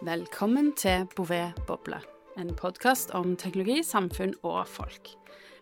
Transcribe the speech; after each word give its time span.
Velkommen 0.00 0.70
til 0.80 1.02
Bouvet 1.12 1.58
Boble, 1.68 1.98
en 2.40 2.54
podkast 2.56 3.10
om 3.12 3.34
teknologi, 3.36 3.82
samfunn 3.84 4.30
og 4.48 4.62
folk. 4.64 5.10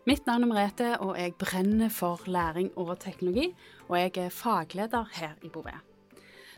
Mitt 0.07 0.29
navn 0.31 0.47
er 0.47 0.51
Merete, 0.53 0.91
og 1.03 1.17
jeg 1.19 1.35
brenner 1.41 1.91
for 1.91 2.23
læring 2.31 2.71
og 2.79 3.01
teknologi. 3.03 3.49
Og 3.89 3.99
jeg 3.99 4.13
er 4.23 4.31
fagleder 4.31 5.11
her 5.17 5.35
i 5.43 5.51
Bouvet. 5.51 5.83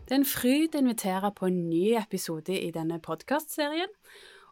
Det 0.04 0.12
er 0.12 0.19
en 0.19 0.29
fryd 0.29 0.77
å 0.77 0.82
invitere 0.85 1.32
på 1.32 1.48
en 1.48 1.57
ny 1.71 1.96
episode 1.96 2.53
i 2.53 2.69
denne 2.77 3.01
podkastserien. 3.01 3.97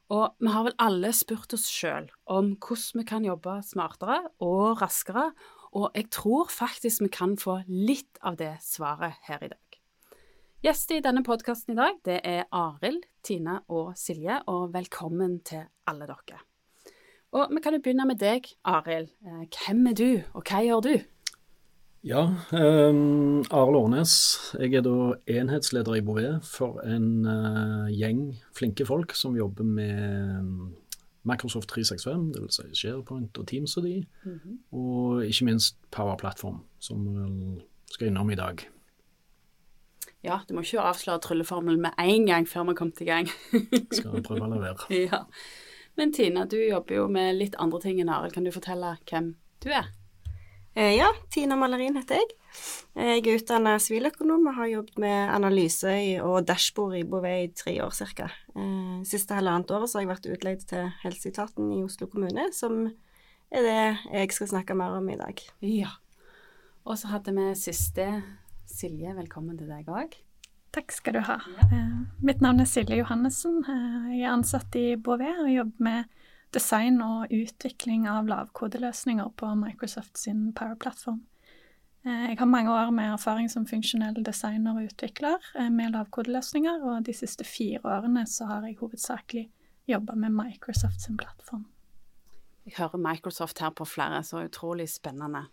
Og 0.09 0.33
vi 0.41 0.49
har 0.49 0.65
vel 0.65 0.79
alle 0.81 1.13
spurt 1.13 1.53
oss 1.53 1.69
sjøl 1.69 2.09
om 2.33 2.55
hvordan 2.57 3.03
vi 3.03 3.09
kan 3.13 3.29
jobbe 3.29 3.61
smartere 3.61 4.23
og 4.41 4.81
raskere, 4.81 5.35
og 5.77 5.91
jeg 5.93 6.09
tror 6.17 6.49
faktisk 6.49 7.05
vi 7.05 7.13
kan 7.13 7.37
få 7.37 7.61
litt 7.69 8.17
av 8.25 8.41
det 8.41 8.55
svaret 8.65 9.21
her 9.29 9.45
i 9.45 9.53
dag. 9.53 9.68
Gjest 10.59 10.91
i 10.91 10.97
denne 10.99 11.21
podkasten 11.23 11.77
i 11.77 11.79
dag, 11.79 11.99
det 12.03 12.17
er 12.27 12.49
Arild, 12.51 13.05
Tina 13.23 13.61
og 13.71 13.93
Silje, 13.95 14.41
og 14.51 14.73
velkommen 14.75 15.37
til 15.47 15.61
alle 15.87 16.09
dere. 16.09 16.41
Og 17.31 17.53
vi 17.55 17.61
kan 17.63 17.77
jo 17.77 17.79
begynne 17.85 18.07
med 18.09 18.19
deg, 18.19 18.49
Arild. 18.67 19.13
Eh, 19.23 19.45
hvem 19.55 19.85
er 19.87 19.95
du, 19.95 20.09
og 20.35 20.43
hva 20.51 20.63
gjør 20.67 20.83
du? 20.83 20.97
Ja, 22.03 22.25
um, 22.51 23.45
Arild 23.55 23.79
Årnes. 23.79 24.15
Jeg 24.59 24.75
er 24.81 24.83
da 24.83 25.13
enhetsleder 25.31 25.95
i 25.95 26.03
Bouvet 26.03 26.43
for 26.43 26.83
en 26.83 27.07
uh, 27.23 27.87
gjeng 27.95 28.25
flinke 28.51 28.87
folk 28.89 29.15
som 29.15 29.37
jobber 29.39 29.63
med 29.63 30.75
Microsoft 31.23 31.71
365, 31.71 32.33
dvs. 32.35 32.59
Si 32.59 32.81
SharePoint 32.83 33.39
og 33.39 33.47
Teams 33.47 33.77
og 33.77 33.87
de, 33.87 34.03
mm 34.25 34.35
-hmm. 34.35 34.59
og 34.75 35.25
ikke 35.25 35.45
minst 35.45 35.79
Power 35.91 36.17
Platform, 36.17 36.65
som 36.81 37.07
vi 37.07 37.63
skal 37.93 38.07
innom 38.07 38.31
i 38.31 38.35
dag. 38.35 38.67
Ja, 40.29 40.43
du 40.45 40.53
må 40.53 40.65
ikke 40.65 40.85
avsløre 40.85 41.23
trylleformelen 41.25 41.81
med 41.87 41.97
en 42.03 42.27
gang 42.29 42.49
før 42.49 42.67
vi 42.67 42.75
har 42.75 42.81
kommet 42.83 43.01
i 43.01 43.09
gang. 43.09 43.31
Skal 43.97 44.19
vi 44.19 44.25
prøve 44.27 44.45
å 44.45 44.51
levere. 44.53 44.89
Ja. 44.93 45.23
Men 45.99 46.13
Tina, 46.15 46.45
du 46.47 46.59
jobber 46.61 47.01
jo 47.01 47.07
med 47.11 47.39
litt 47.39 47.57
andre 47.59 47.81
ting 47.83 48.03
enn 48.03 48.11
Arild. 48.13 48.35
Kan 48.37 48.45
du 48.47 48.53
fortelle 48.55 48.99
hvem 49.09 49.33
du 49.65 49.73
er? 49.73 49.89
Eh, 50.79 50.95
ja, 50.95 51.09
Tina 51.33 51.57
Malerin 51.59 51.97
heter 51.99 52.21
jeg. 52.21 52.35
Jeg 52.95 53.23
er 53.25 53.39
utdanna 53.41 53.73
siviløkonom 53.83 54.45
og 54.51 54.59
har 54.61 54.69
jobbet 54.71 55.01
med 55.03 55.33
analyse 55.35 55.95
og 56.23 56.45
dashbord 56.47 56.95
i 57.01 57.03
Bouvet 57.09 57.49
i 57.49 57.51
tre 57.57 57.75
år 57.83 57.97
ca. 58.13 58.29
Eh, 58.55 59.01
siste 59.09 59.35
halvannet 59.35 59.73
året 59.75 59.91
så 59.91 59.99
har 59.99 60.07
jeg 60.07 60.13
vært 60.13 60.31
utleid 60.37 60.63
til 60.71 60.93
Helseetaten 61.03 61.73
i 61.75 61.81
Oslo 61.87 62.07
kommune, 62.13 62.51
som 62.55 62.85
er 63.49 63.67
det 63.67 63.81
jeg 64.13 64.37
skal 64.37 64.53
snakke 64.53 64.77
mer 64.79 65.01
om 65.01 65.09
i 65.11 65.19
dag. 65.19 65.43
Ja. 65.65 65.97
Og 66.87 67.01
så 67.01 67.11
hadde 67.11 67.35
vi 67.35 67.49
siste 67.59 68.07
Silje, 68.69 69.17
velkommen 69.17 69.59
til 69.59 69.71
deg 69.73 69.89
òg. 69.91 70.15
Takk 70.73 70.93
skal 70.93 71.17
du 71.17 71.23
ha. 71.25 71.39
Uh, 71.73 72.05
mitt 72.21 72.43
navn 72.45 72.61
er 72.61 72.69
Silje 72.69 72.99
Johannessen. 73.01 73.63
Uh, 73.65 74.11
jeg 74.13 74.27
er 74.27 74.35
ansatt 74.35 74.77
i 74.77 74.97
Bouvet 75.01 75.41
og 75.41 75.49
jobber 75.53 75.85
med 75.87 76.27
design 76.55 77.01
og 77.05 77.33
utvikling 77.33 78.07
av 78.09 78.29
lavkodeløsninger 78.29 79.33
på 79.41 79.53
Microsoft 79.57 80.21
sin 80.21 80.51
Power-plattform. 80.57 81.23
Uh, 82.05 82.29
jeg 82.29 82.37
har 82.41 82.51
mange 82.53 82.73
år 82.75 82.93
med 82.93 83.15
erfaring 83.15 83.49
som 83.53 83.67
funksjonell 83.69 84.21
designer 84.27 84.77
og 84.77 84.91
utvikler 84.91 85.41
med 85.73 85.97
lavkodeløsninger, 85.97 86.85
og 86.85 87.07
de 87.09 87.17
siste 87.17 87.49
fire 87.49 87.81
årene 87.85 88.27
så 88.29 88.51
har 88.53 88.69
jeg 88.69 88.77
hovedsakelig 88.83 89.49
jobba 89.89 90.15
med 90.21 90.37
Microsoft 90.37 91.01
sin 91.01 91.17
plattform. 91.17 91.65
Jeg 92.69 92.77
hører 92.77 93.01
Microsoft 93.01 93.65
her 93.65 93.71
på 93.73 93.85
flere, 93.89 94.21
så 94.23 94.45
utrolig 94.45 94.91
spennende. 94.93 95.47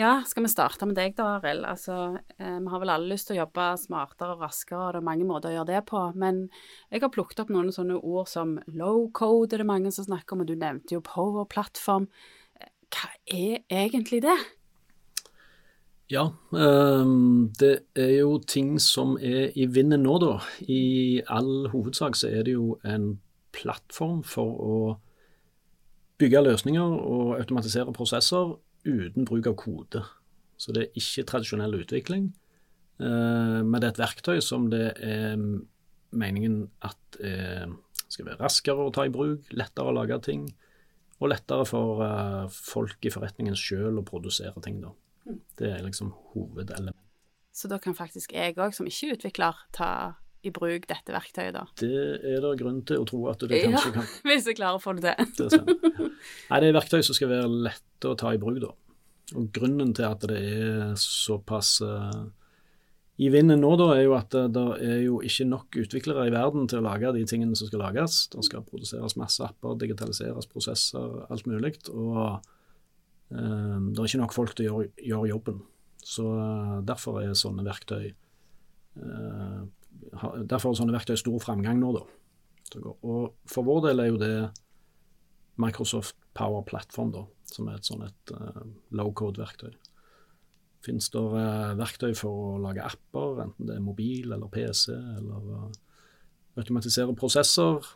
Ja, 0.00 0.22
skal 0.24 0.46
vi 0.46 0.48
starte 0.48 0.86
med 0.88 0.96
deg 0.96 1.12
da, 1.18 1.34
Arild. 1.36 1.66
Altså, 1.68 1.94
eh, 2.38 2.56
vi 2.56 2.70
har 2.72 2.80
vel 2.80 2.92
alle 2.94 3.10
lyst 3.10 3.26
til 3.28 3.36
å 3.36 3.42
jobbe 3.42 3.66
smartere 3.82 4.32
og 4.32 4.44
raskere, 4.46 4.78
og 4.86 4.94
det 4.94 5.00
er 5.02 5.08
mange 5.10 5.26
måter 5.28 5.50
å 5.50 5.58
gjøre 5.58 5.68
det 5.74 5.82
på. 5.90 6.04
Men 6.16 6.46
jeg 6.88 7.02
har 7.02 7.12
plukket 7.12 7.42
opp 7.42 7.50
noen 7.52 7.68
sånne 7.74 7.98
ord 7.98 8.30
som 8.30 8.54
low 8.72 9.10
code, 9.12 9.52
er 9.52 9.60
det 9.60 9.66
mange 9.68 9.92
som 9.92 10.06
snakker 10.06 10.38
om, 10.38 10.44
og 10.44 10.48
du 10.48 10.54
nevnte 10.56 10.96
jo 10.96 11.02
power-plattform. 11.04 12.06
Eh, 12.56 12.70
hva 12.96 13.10
er 13.28 13.60
egentlig 13.68 14.22
det? 14.24 14.38
Ja, 16.10 16.24
um, 16.48 17.52
det 17.60 17.74
er 17.92 18.14
jo 18.22 18.38
ting 18.40 18.80
som 18.80 19.18
er 19.20 19.52
i 19.52 19.68
vinden 19.68 20.08
nå, 20.08 20.16
da. 20.24 20.32
I 20.64 21.20
all 21.28 21.68
hovedsak 21.74 22.16
så 22.16 22.32
er 22.32 22.48
det 22.48 22.56
jo 22.56 22.78
en 22.88 23.20
plattform 23.52 24.24
for 24.24 24.64
å 24.64 24.80
bygge 26.16 26.46
løsninger 26.48 26.98
og 27.04 27.36
automatisere 27.36 27.92
prosesser 27.92 28.56
uten 28.86 29.26
bruk 29.28 29.50
av 29.50 29.56
kode. 29.60 30.04
Så 30.60 30.74
det 30.76 30.84
er 30.84 31.00
ikke 31.00 31.26
tradisjonell 31.28 31.78
utvikling. 31.80 32.30
Uh, 33.00 33.60
men 33.64 33.78
det 33.78 33.86
er 33.88 33.94
et 33.94 34.02
verktøy 34.02 34.40
som 34.44 34.68
det 34.72 34.90
er 35.00 35.38
meningen 36.10 36.64
at 36.84 37.20
uh, 37.22 37.70
skal 38.10 38.26
være 38.26 38.42
raskere 38.42 38.88
å 38.88 38.92
ta 38.94 39.06
i 39.06 39.12
bruk, 39.14 39.46
lettere 39.56 39.88
å 39.88 39.94
lage 39.96 40.18
ting, 40.26 40.48
og 41.20 41.32
lettere 41.32 41.66
for 41.68 42.02
uh, 42.04 42.48
folk 42.52 43.06
i 43.06 43.12
forretningen 43.12 43.56
sjøl 43.56 44.00
å 44.00 44.06
produsere 44.06 44.60
ting. 44.64 44.80
da. 44.84 44.92
Det 45.56 45.70
er 45.76 45.84
liksom 45.86 46.12
hovedelementet. 46.32 47.06
Så 47.52 47.68
da 47.68 47.80
kan 47.82 47.96
faktisk 47.98 48.32
jeg 48.32 48.54
òg, 48.56 48.74
som 48.76 48.88
ikke 48.88 49.16
utvikler, 49.16 49.58
ta 49.74 49.90
i 50.40 50.50
bruk 50.54 50.86
dette 50.88 51.12
verktøyet, 51.12 51.52
da? 51.56 51.66
Det 51.80 51.92
er 52.16 52.40
det 52.40 52.52
grunn 52.60 52.80
til 52.88 53.02
å 53.02 53.06
tro 53.08 53.20
at 53.32 53.42
det 53.44 53.60
kanskje 53.66 53.90
ja, 53.90 53.94
kan. 53.98 54.10
Hvis 54.30 54.48
jeg 54.48 54.56
klarer 54.56 54.78
å 54.78 54.82
få 54.82 54.94
det 54.96 55.16
til. 55.36 55.50
det 55.52 55.60
Nei, 55.68 56.60
det 56.62 56.70
er 56.70 56.76
verktøy 56.78 57.00
som 57.04 57.16
skal 57.16 57.32
være 57.32 57.50
lette 57.68 58.08
å 58.08 58.16
ta 58.18 58.32
i 58.32 58.40
bruk, 58.40 58.60
da. 58.62 58.72
Og 59.36 59.50
grunnen 59.54 59.92
til 59.94 60.06
at 60.08 60.24
det 60.26 60.38
er 60.40 60.94
såpass 60.98 61.76
uh, 61.84 62.24
i 63.20 63.28
vinden 63.30 63.60
nå, 63.60 63.74
da, 63.78 63.90
er 63.94 64.06
jo 64.06 64.14
at 64.16 64.32
det, 64.32 64.62
er 64.80 65.02
jo 65.04 65.18
ikke 65.26 65.46
nok 65.50 65.76
utviklere 65.82 66.24
i 66.26 66.32
verden 66.34 66.64
til 66.70 66.80
å 66.80 66.86
lage 66.88 67.12
de 67.14 67.26
tingene 67.28 67.58
som 67.58 67.68
skal 67.68 67.84
lages. 67.84 68.22
Det 68.32 68.42
skal 68.48 68.64
produseres 68.66 69.18
masse 69.20 69.44
apper, 69.44 69.76
digitaliseres 69.82 70.48
prosesser, 70.50 71.20
alt 71.28 71.44
mulig. 71.50 71.76
Og 71.92 72.16
uh, 72.16 72.40
det 73.28 74.00
er 74.00 74.08
ikke 74.08 74.22
nok 74.24 74.38
folk 74.38 74.56
til 74.56 74.70
å 74.70 74.70
gjøre, 74.70 74.94
gjøre 75.12 75.30
jobben. 75.34 75.60
Så 76.00 76.24
uh, 76.24 76.80
derfor 76.88 77.20
er 77.20 77.36
sånne 77.36 77.66
verktøy 77.68 78.08
Derfor 80.10 80.72
er 80.72 80.80
sånne 80.80 80.96
verktøy 80.96 81.16
stor 81.18 81.38
framgang 81.42 81.78
nå, 81.80 81.92
da. 81.96 82.04
Og 83.02 83.32
for 83.50 83.66
vår 83.66 83.86
del 83.88 84.02
er 84.02 84.10
jo 84.10 84.18
det 84.20 84.34
Microsoft 85.60 86.16
Power 86.34 86.62
Platform, 86.66 87.12
da, 87.14 87.24
som 87.50 87.68
er 87.68 87.78
et 87.78 87.88
sånn 87.88 88.04
et 88.06 88.34
uh, 88.34 88.64
low 88.96 89.12
code-verktøy. 89.16 89.72
Fins 90.86 91.10
det 91.12 91.20
uh, 91.20 91.72
verktøy 91.78 92.14
for 92.16 92.54
å 92.54 92.60
lage 92.62 92.84
apper, 92.86 93.42
enten 93.44 93.68
det 93.68 93.76
er 93.76 93.84
mobil 93.84 94.30
eller 94.30 94.52
PC, 94.52 94.94
eller 94.94 95.50
uh, 95.50 95.80
automatisere 96.60 97.16
prosesser. 97.18 97.90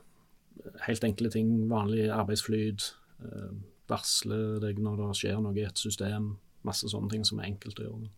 Helt 0.85 1.07
enkle 1.07 1.31
ting, 1.33 1.55
vanlig 1.71 2.09
arbeidsflyt. 2.13 2.91
Uh, 3.25 3.55
varsle 3.91 4.59
deg 4.63 4.79
når 4.83 5.01
det 5.01 5.09
skjer 5.21 5.41
noe 5.45 5.57
i 5.59 5.65
et 5.67 5.81
system. 5.81 6.35
Masse 6.65 6.89
sånne 6.91 7.11
ting 7.13 7.25
som 7.29 7.41
er 7.41 7.51
enkelt 7.53 7.81
å 7.81 7.89
gjøre. 7.89 8.13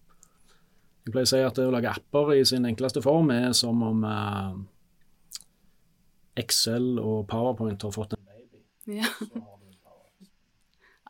Jeg 1.07 1.15
pleier 1.15 1.29
å 1.29 1.31
si 1.31 1.43
at 1.47 1.59
det 1.59 1.67
å 1.69 1.75
lage 1.75 1.93
apper 1.93 2.35
i 2.35 2.45
sin 2.49 2.67
enkleste 2.67 3.03
form 3.05 3.31
er 3.31 3.53
som 3.55 3.83
om 3.87 4.07
Excel 6.37 6.97
og 6.99 7.29
PowerPoint 7.31 7.87
har 7.87 7.95
fått 7.95 8.17
en 8.17 8.25
ja. 8.87 9.07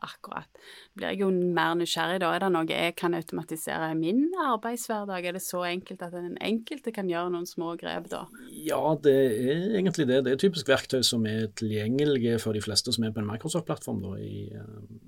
Akkurat. 0.06 0.48
Blir 0.94 1.08
jeg 1.08 1.22
jo 1.22 1.30
mer 1.32 1.72
nysgjerrig 1.78 2.18
da. 2.20 2.28
Er 2.36 2.44
det 2.44 2.50
noe 2.52 2.68
jeg 2.68 2.94
kan 3.00 3.16
automatisere 3.16 3.88
i 3.90 3.96
min 3.98 4.26
arbeidshverdag? 4.44 5.24
Er 5.24 5.36
det 5.38 5.42
så 5.42 5.62
enkelt 5.66 6.04
at 6.04 6.12
den 6.14 6.36
enkelte 6.44 6.92
kan 6.94 7.08
gjøre 7.10 7.32
noen 7.32 7.48
små 7.48 7.72
grep 7.80 8.10
da? 8.12 8.26
Ja, 8.52 8.80
det 9.02 9.16
er 9.16 9.64
egentlig 9.80 10.06
det. 10.10 10.22
Det 10.26 10.34
er 10.34 10.42
typisk 10.44 10.68
verktøy 10.70 11.00
som 11.06 11.24
er 11.28 11.48
tilgjengelige 11.58 12.38
for 12.44 12.56
de 12.56 12.62
fleste 12.64 12.92
som 12.94 13.08
er 13.08 13.14
på 13.16 13.24
en 13.24 13.30
Microsoft-plattform 13.30 14.04
i, 14.20 14.46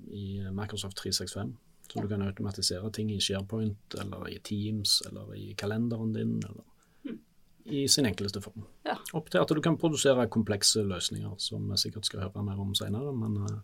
i, 0.09 0.25
Microsoft 0.57 0.97
365. 1.03 1.53
Så 1.89 2.03
du 2.05 2.09
kan 2.11 2.21
automatisere 2.21 2.91
ting 2.93 3.09
i 3.11 3.21
SharePoint 3.23 3.95
eller 4.01 4.27
i 4.29 4.37
Teams 4.45 4.99
eller 5.09 5.33
i 5.35 5.53
kalenderen 5.57 6.13
din. 6.13 6.35
eller 6.45 6.65
i 7.69 7.87
sin 7.87 8.05
enkleste 8.05 8.41
form. 8.41 8.63
Ja. 8.85 8.95
Opp 9.13 9.29
til 9.29 9.41
at 9.41 9.51
du 9.53 9.61
kan 9.61 9.77
produsere 9.77 10.27
komplekse 10.31 10.83
løsninger, 10.87 11.35
som 11.41 11.67
vi 11.69 11.77
sikkert 11.77 12.07
skal 12.09 12.23
høre 12.25 12.43
mer 12.45 12.59
om 12.61 12.73
senere. 12.77 13.13
Men 13.15 13.37
eh, 13.45 13.57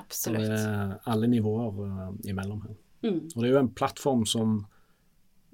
Absolutt. 0.00 0.46
det 0.46 0.60
er 0.60 0.96
alle 1.10 1.28
nivåer 1.30 1.80
uh, 1.84 2.10
imellom 2.28 2.62
her. 2.66 2.76
Mm. 3.04 3.22
Og 3.34 3.36
det 3.36 3.48
er 3.48 3.54
jo 3.54 3.62
en 3.64 3.72
plattform 3.74 4.26
som 4.28 4.58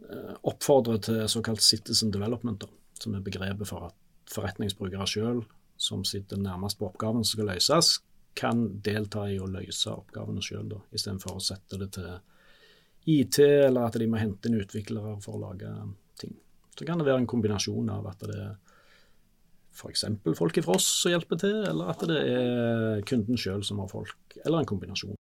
uh, 0.06 0.34
oppfordrer 0.42 1.00
til 1.08 1.22
såkalt 1.30 1.62
citizen 1.62 2.12
development, 2.14 2.62
da, 2.62 3.00
som 3.00 3.16
er 3.16 3.24
begrepet 3.26 3.68
for 3.68 3.88
at 3.90 3.96
forretningsbrukere 4.32 5.06
sjøl, 5.08 5.44
som 5.76 6.04
sitter 6.04 6.40
nærmest 6.40 6.78
på 6.78 6.88
oppgaven 6.88 7.24
som 7.24 7.38
skal 7.38 7.50
løses, 7.54 7.98
kan 8.36 8.66
delta 8.84 9.26
i 9.32 9.38
å 9.40 9.48
løse 9.48 9.92
oppgavene 9.92 10.44
sjøl, 10.44 10.74
istedenfor 10.92 11.38
å 11.38 11.42
sette 11.42 11.78
det 11.80 11.90
til 11.96 12.10
IT, 13.06 13.38
eller 13.40 13.86
at 13.86 13.98
de 14.00 14.08
må 14.10 14.20
hente 14.20 14.50
inn 14.50 14.60
utviklere 14.60 15.16
for 15.24 15.38
å 15.38 15.44
lage 15.46 15.72
ting. 16.20 16.34
Så 16.76 16.84
kan 16.84 17.00
det 17.00 17.06
være 17.08 17.22
en 17.22 17.30
kombinasjon 17.30 17.92
av 17.94 18.08
at 18.10 18.24
det 18.28 18.36
er 18.36 18.56
f.eks. 19.76 20.04
folk 20.36 20.58
fra 20.64 20.76
oss 20.78 20.88
som 21.02 21.12
hjelper 21.12 21.40
til, 21.40 21.60
eller 21.68 21.92
at 21.92 22.04
det 22.08 22.18
er 22.22 23.04
kunden 23.08 23.40
sjøl 23.40 23.64
som 23.66 23.82
har 23.82 23.90
folk, 23.92 24.38
eller 24.44 24.62
en 24.62 24.68
kombinasjon. 24.68 25.15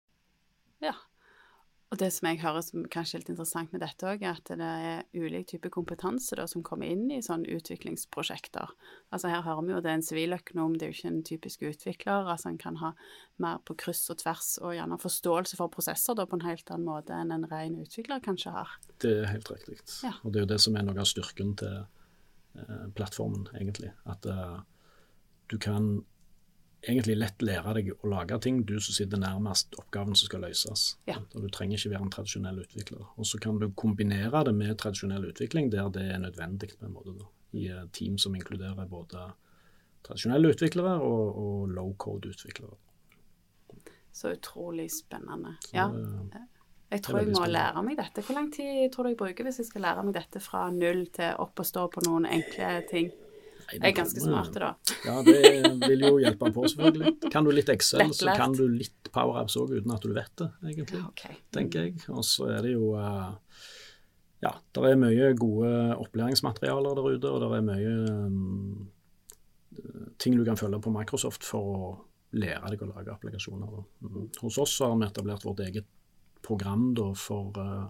Og 1.96 2.00
det 2.02 2.10
som 2.12 2.28
jeg 2.28 2.42
hører 2.42 2.60
som 2.60 2.84
kanskje 2.92 3.16
er 3.16 3.22
litt 3.22 3.30
interessant 3.32 3.72
med 3.72 3.80
dette 3.80 4.04
òg, 4.04 4.24
er 4.28 4.36
at 4.36 4.50
det 4.60 4.66
er 4.68 5.06
ulik 5.16 5.46
type 5.48 5.70
kompetanse 5.72 6.36
da, 6.36 6.44
som 6.52 6.64
kommer 6.66 6.90
inn 6.92 7.06
i 7.08 7.22
sånne 7.24 7.48
utviklingsprosjekter. 7.56 8.74
Altså 9.16 9.32
Her 9.32 9.46
hører 9.46 9.62
vi 9.64 9.72
jo 9.72 9.80
det 9.80 9.94
er 9.94 10.00
en 10.02 10.04
siviløkonom, 10.04 10.74
det 10.76 10.84
er 10.84 10.92
jo 10.92 10.98
ikke 10.98 11.12
en 11.14 11.22
typisk 11.30 11.64
utvikler. 11.70 12.28
altså 12.34 12.52
En 12.52 12.60
kan 12.60 12.82
ha 12.82 12.92
mer 13.40 13.62
på 13.64 13.78
kryss 13.80 14.04
og 14.12 14.20
tvers 14.26 14.50
og 14.60 14.76
gjerne 14.76 14.98
forståelse 15.00 15.56
for 15.62 15.72
prosesser 15.72 16.20
da 16.20 16.26
på 16.28 16.36
en 16.36 16.44
helt 16.44 16.74
annen 16.76 16.90
måte 16.90 17.16
enn 17.16 17.32
en 17.32 17.48
ren 17.48 17.80
utvikler 17.80 18.20
kanskje 18.28 18.52
har. 18.58 18.76
Det 19.00 19.14
er 19.22 19.32
helt 19.32 19.54
riktig. 19.54 19.80
Ja. 20.04 20.18
Og 20.26 20.34
det 20.34 20.42
er 20.42 20.48
jo 20.50 20.52
det 20.52 20.60
som 20.68 20.76
er 20.76 20.84
noe 20.84 21.00
av 21.00 21.08
styrken 21.08 21.56
til 21.64 21.78
eh, 22.60 22.86
plattformen, 23.00 23.48
egentlig. 23.56 23.96
At 24.04 24.28
eh, 24.28 24.60
du 25.48 25.56
kan 25.64 26.04
egentlig 26.86 27.18
lett 27.18 27.44
lære 27.46 27.74
deg 27.78 27.92
å 27.96 28.10
lage 28.12 28.38
ting, 28.46 28.62
du 28.68 28.76
som 28.80 28.96
sitter 28.96 29.22
nærmest 29.22 29.76
oppgaven 29.80 30.16
som 30.18 30.30
skal 30.30 30.46
løses. 30.46 30.86
Ja. 31.10 31.18
Og 31.34 31.46
Du 31.46 31.50
trenger 31.54 31.80
ikke 31.80 31.94
være 31.96 32.08
en 32.08 32.14
tradisjonell 32.14 32.62
utvikler. 32.64 33.06
Og 33.18 33.30
så 33.30 33.40
kan 33.42 33.60
du 33.62 33.70
kombinere 33.78 34.44
det 34.46 34.56
med 34.56 34.78
tradisjonell 34.82 35.30
utvikling 35.32 35.72
der 35.74 35.90
det 35.94 36.06
er 36.14 36.22
nødvendig, 36.24 36.74
på 36.80 36.88
en 36.88 36.96
måte 36.96 37.16
da, 37.18 37.30
i 37.58 37.68
et 37.74 37.94
team 37.94 38.18
som 38.22 38.36
inkluderer 38.38 38.90
både 38.90 39.30
tradisjonelle 40.06 40.54
utviklere 40.54 40.98
og, 41.02 41.40
og 41.44 41.70
low 41.76 41.94
code-utviklere. 41.98 42.78
Så 44.16 44.36
utrolig 44.38 44.92
spennende. 44.94 45.58
Så 45.66 45.76
Ja. 45.76 45.90
Jeg 46.92 47.02
tror 47.02 47.18
jeg 47.20 47.34
må 47.34 47.46
lære 47.50 47.82
meg 47.84 47.98
dette. 47.98 48.22
Hvor 48.22 48.38
lang 48.38 48.52
tid 48.54 48.92
tror 48.94 49.04
du 49.04 49.10
jeg 49.10 49.18
bruker 49.18 49.44
hvis 49.44 49.58
jeg 49.60 49.68
skal 49.68 49.82
lære 49.88 50.04
meg 50.06 50.14
dette 50.16 50.40
fra 50.40 50.68
null 50.72 51.08
til 51.16 51.34
opp 51.42 51.60
og 51.60 51.66
stå 51.66 51.88
på 51.92 52.04
noen 52.06 52.28
enkle 52.30 52.70
ting? 52.92 53.10
Er 53.74 53.94
ganske 53.98 54.22
smarte, 54.22 54.62
da. 54.62 54.72
Ja, 55.06 55.16
det 55.26 55.88
vil 55.90 56.04
jo 56.06 56.18
hjelpe 56.22 56.52
på, 56.54 56.66
selvfølgelig. 56.70 57.32
Kan 57.34 57.48
du 57.48 57.52
litt 57.56 57.70
Excel, 57.74 58.12
så 58.14 58.36
kan 58.38 58.54
du 58.54 58.66
litt 58.70 59.10
PowerApps 59.14 59.58
òg 59.62 59.74
uten 59.80 59.94
at 59.96 60.06
du 60.06 60.14
vet 60.14 60.34
det, 60.42 60.50
egentlig. 60.68 61.02
Okay. 61.10 61.40
tenker 61.56 61.88
jeg. 61.88 61.96
Og 62.14 62.26
så 62.28 62.50
er 62.54 62.66
det 62.66 62.76
jo 62.76 62.94
eh, 63.00 63.32
Ja, 64.46 64.52
det 64.76 64.92
er 64.92 65.00
mye 65.02 65.32
gode 65.40 65.72
opplæringsmaterialer 66.04 67.00
der 67.00 67.10
ute, 67.16 67.32
og 67.32 67.42
det 67.42 67.50
er 67.58 67.66
mye 67.66 67.96
mm, 68.30 68.86
ting 70.22 70.38
du 70.38 70.46
kan 70.46 70.60
følge 70.60 70.84
på 70.86 70.94
Microsoft 70.94 71.48
for 71.48 71.74
å 71.74 71.92
lære 72.36 72.74
deg 72.74 72.86
å 72.86 72.92
lage 72.92 73.14
applikasjoner. 73.14 73.84
Mm. 74.06 74.30
Hos 74.44 74.60
oss 74.62 74.78
har 74.84 74.94
vi 74.94 75.08
etablert 75.08 75.46
vårt 75.48 75.64
eget 75.66 75.90
program 76.46 76.92
da, 76.98 77.10
for 77.18 77.56
eh, 77.62 77.86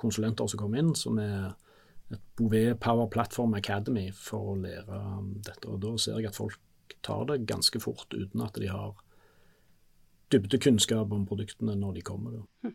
konsulenter 0.00 0.50
som 0.50 0.64
kommer 0.64 0.82
inn, 0.82 0.94
som 0.98 1.20
er 1.22 1.52
et 2.10 2.22
Bouvet 2.38 2.80
Power 2.80 3.08
Platform 3.12 3.54
Academy 3.58 4.08
for 4.14 4.54
å 4.54 4.58
lære 4.58 5.00
dette. 5.46 5.68
Og 5.68 5.80
da 5.84 5.94
ser 6.00 6.18
jeg 6.18 6.32
at 6.32 6.38
folk 6.38 6.58
tar 7.06 7.26
det 7.30 7.44
ganske 7.48 7.80
fort 7.82 8.10
uten 8.12 8.42
at 8.44 8.58
de 8.60 8.70
har 8.70 8.98
dybdekunnskap 10.30 11.12
om 11.14 11.26
produktene 11.26 11.76
når 11.78 11.98
de 11.98 12.06
kommer. 12.06 12.40
Da. 12.40 12.72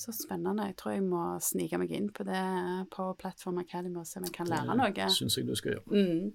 Så 0.00 0.12
spennende. 0.16 0.64
Jeg 0.70 0.76
tror 0.80 0.94
jeg 0.94 1.02
må 1.04 1.22
snike 1.44 1.78
meg 1.80 1.90
inn 1.92 2.08
på 2.14 2.24
det 2.24 2.40
på 2.94 3.08
Platform 3.20 3.58
Academy 3.60 3.98
og 4.00 4.08
se 4.08 4.20
om 4.20 4.26
jeg 4.28 4.34
kan 4.36 4.48
lære 4.48 4.76
noe. 4.78 4.92
Det 4.96 5.08
syns 5.12 5.36
jeg 5.36 5.48
du 5.48 5.54
skal 5.58 5.76
gjøre. 5.76 5.92
Mm. 5.92 6.30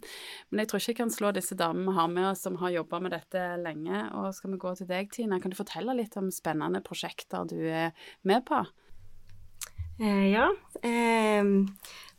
Men 0.52 0.62
jeg 0.62 0.70
tror 0.70 0.82
ikke 0.82 0.92
jeg 0.92 1.00
kan 1.00 1.14
slå 1.14 1.32
disse 1.34 1.58
damene 1.58 1.90
vi 1.90 1.98
har 1.98 2.12
med 2.12 2.30
oss 2.30 2.44
som 2.46 2.60
har 2.62 2.76
jobba 2.76 3.00
med 3.02 3.16
dette 3.16 3.46
lenge. 3.64 4.04
Og 4.20 4.34
skal 4.38 4.54
vi 4.54 4.62
gå 4.62 4.74
til 4.78 4.90
deg, 4.92 5.10
Tina, 5.14 5.40
kan 5.42 5.54
du 5.54 5.58
fortelle 5.58 5.98
litt 5.98 6.18
om 6.22 6.30
spennende 6.34 6.84
prosjekter 6.86 7.48
du 7.50 7.58
er 7.66 7.96
med 8.28 8.46
på? 8.46 8.62
Eh, 10.00 10.28
ja. 10.34 10.50
Eh, 10.84 11.44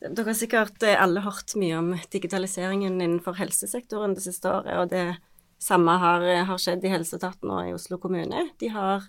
dere 0.01 0.29
har 0.31 0.37
sikkert 0.37 0.83
eh, 0.83 0.97
alle 1.01 1.23
hørt 1.25 1.57
mye 1.61 1.79
om 1.79 1.95
digitaliseringen 2.13 3.01
innenfor 3.01 3.37
helsesektoren 3.41 4.17
det 4.17 4.25
siste 4.25 4.51
året, 4.51 4.77
og 4.81 4.91
det 4.93 5.07
samme 5.63 5.97
har, 6.01 6.25
har 6.49 6.61
skjedd 6.61 6.85
i 6.85 6.93
Helseetaten 6.93 7.51
og 7.53 7.69
i 7.69 7.75
Oslo 7.77 7.99
kommune. 8.01 8.49
De 8.61 8.69
har 8.73 9.07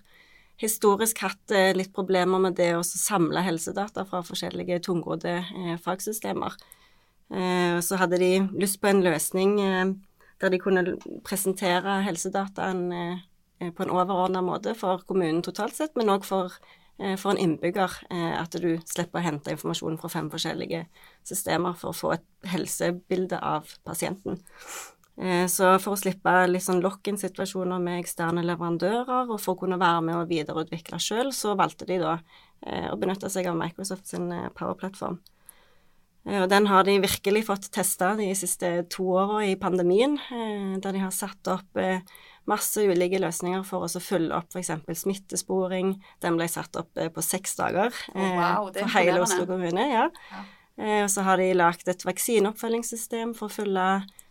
historisk 0.58 1.22
hatt 1.22 1.54
eh, 1.54 1.70
litt 1.76 1.92
problemer 1.94 2.40
med 2.42 2.56
det 2.58 2.72
å 2.76 2.82
samle 2.86 3.44
helsedata 3.46 4.04
fra 4.08 4.24
forskjellige 4.26 4.80
tungrodde 4.88 5.38
eh, 5.40 5.76
fagsystemer. 5.84 6.56
Eh, 7.30 7.78
så 7.84 7.98
hadde 8.00 8.18
de 8.20 8.32
lyst 8.58 8.80
på 8.82 8.90
en 8.90 9.04
løsning 9.04 9.58
eh, 9.62 9.92
der 10.42 10.52
de 10.54 10.60
kunne 10.62 10.96
presentere 11.26 12.00
helsedataen 12.06 12.82
eh, 12.92 13.22
eh, 13.60 13.70
på 13.70 13.84
en 13.84 13.94
overordna 13.94 14.42
måte 14.42 14.74
for 14.78 15.04
kommunen 15.06 15.44
totalt 15.46 15.78
sett, 15.78 15.94
men 15.98 16.10
òg 16.10 16.26
for, 16.26 16.56
eh, 16.56 16.77
for 16.98 17.30
en 17.30 17.38
innbygger. 17.38 17.90
eh, 18.10 18.40
At 18.40 18.50
du 18.50 18.78
slipper 18.84 19.20
å 19.20 19.22
hente 19.22 19.50
informasjon 19.50 19.98
fra 20.00 20.08
fem 20.08 20.30
forskjellige 20.30 20.86
systemer 21.24 21.76
for 21.78 21.90
å 21.90 21.96
få 21.96 22.12
et 22.14 22.24
helsebilde 22.50 23.38
av 23.42 23.66
pasienten. 23.86 24.40
Eh, 25.20 25.46
Så 25.46 25.78
for 25.80 25.94
å 25.94 25.98
slippe 25.98 26.46
litt 26.48 26.62
sånn 26.62 26.82
lock-in-situasjoner 26.82 27.80
med 27.80 28.04
eksterne 28.04 28.44
leverandører, 28.44 29.30
og 29.30 29.40
for 29.40 29.54
å 29.54 29.58
kunne 29.58 29.78
være 29.78 30.02
med 30.02 30.14
og 30.16 30.28
videreutvikle 30.28 30.98
sjøl, 30.98 31.32
så 31.32 31.56
valgte 31.56 31.86
de 31.86 31.98
da 31.98 32.18
eh, 32.66 32.90
å 32.90 32.96
benytte 32.96 33.30
seg 33.30 33.46
av 33.46 33.56
Microsoft 33.56 34.06
sin 34.06 34.30
eh, 34.32 34.48
Power-plattform. 34.54 35.18
Eh, 36.26 36.42
Og 36.42 36.48
den 36.48 36.66
har 36.66 36.84
de 36.84 36.98
virkelig 37.00 37.46
fått 37.46 37.70
testa 37.70 38.14
de 38.16 38.32
siste 38.34 38.88
to 38.90 39.04
åra 39.14 39.44
i 39.46 39.56
pandemien, 39.56 40.18
eh, 40.30 40.78
der 40.78 40.92
de 40.92 40.98
har 40.98 41.10
satt 41.10 41.46
opp 41.48 41.76
eh, 41.76 42.00
masse 42.48 42.82
ulike 42.88 43.20
løsninger 43.20 43.64
for 43.66 43.84
å 43.84 43.90
så 43.92 44.00
følge 44.02 44.36
opp 44.36 44.54
f.eks. 44.54 44.72
smittesporing. 45.02 45.96
Den 46.24 46.38
ble 46.40 46.48
satt 46.50 46.76
opp 46.80 46.96
eh, 46.98 47.10
på 47.12 47.24
seks 47.24 47.56
dager 47.58 47.92
oh, 48.14 48.30
wow, 48.38 48.70
for 48.72 48.94
hele. 48.96 49.20
Oslo 49.24 49.46
kommune. 49.48 49.84
ja. 49.92 50.08
Ja. 50.32 50.44
Eh, 50.78 51.02
Og 51.04 51.10
så 51.10 51.24
har 51.26 51.40
de 51.40 51.50
lagd 51.56 51.88
et 51.90 52.04
vaksineoppfølgingssystem 52.06 53.34
for 53.36 53.50
å 53.50 53.56
følge 53.60 53.86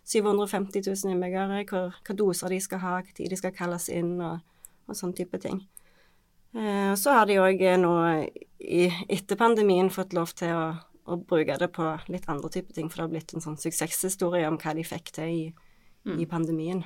750 0.07 0.85
000 0.87 1.13
innbyggere, 1.13 1.63
hvilke 1.67 2.15
doser 2.15 2.53
de 2.53 2.61
skal 2.63 2.79
ha, 2.79 2.93
tid 3.13 3.33
de 3.33 3.39
skal 3.39 3.51
kalles 3.55 3.89
inn, 3.91 4.13
og, 4.23 4.39
og 4.87 4.95
sånn 4.95 5.11
type 5.17 5.35
ting. 5.43 5.59
Og 6.55 6.95
så 6.97 7.11
har 7.11 7.27
de 7.27 7.35
òg 7.43 7.59
nå 7.83 7.91
i, 8.63 8.87
etter 9.11 9.35
pandemien 9.37 9.91
fått 9.91 10.15
lov 10.15 10.31
til 10.39 10.55
å, 10.55 10.63
å 11.11 11.17
bruke 11.19 11.57
det 11.59 11.67
på 11.75 11.89
litt 12.07 12.25
andre 12.31 12.49
type 12.55 12.71
ting, 12.73 12.87
for 12.87 13.01
det 13.01 13.03
har 13.03 13.11
blitt 13.17 13.35
en 13.35 13.43
sånn 13.43 13.59
suksesshistorie 13.59 14.47
om 14.47 14.55
hva 14.63 14.71
de 14.79 14.87
fikk 14.87 15.11
til 15.19 15.33
i, 15.35 15.43
i 16.23 16.25
pandemien. 16.31 16.85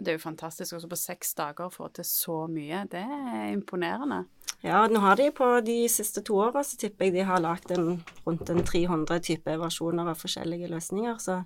Det 0.00 0.12
er 0.12 0.18
jo 0.18 0.22
fantastisk 0.22 0.76
også 0.76 0.90
på 0.90 0.98
seks 0.98 1.34
dager 1.38 1.68
å 1.68 1.72
få 1.72 1.90
til 1.94 2.06
så 2.08 2.42
mye. 2.50 2.84
Det 2.90 3.02
er 3.04 3.50
imponerende. 3.52 4.24
Ja, 4.64 4.82
nå 4.88 5.00
har 5.00 5.16
de 5.16 5.30
på 5.32 5.46
de 5.64 5.78
siste 5.88 6.22
to 6.26 6.36
åra, 6.42 6.64
så 6.66 6.76
tipper 6.80 7.08
jeg 7.08 7.18
de 7.18 7.26
har 7.28 7.40
lagd 7.40 7.72
rundt 7.72 8.52
en 8.52 8.64
300 8.64 9.22
type 9.24 9.56
versjoner 9.60 10.10
av 10.12 10.20
forskjellige 10.20 10.68
løsninger. 10.72 11.20
Så 11.22 11.42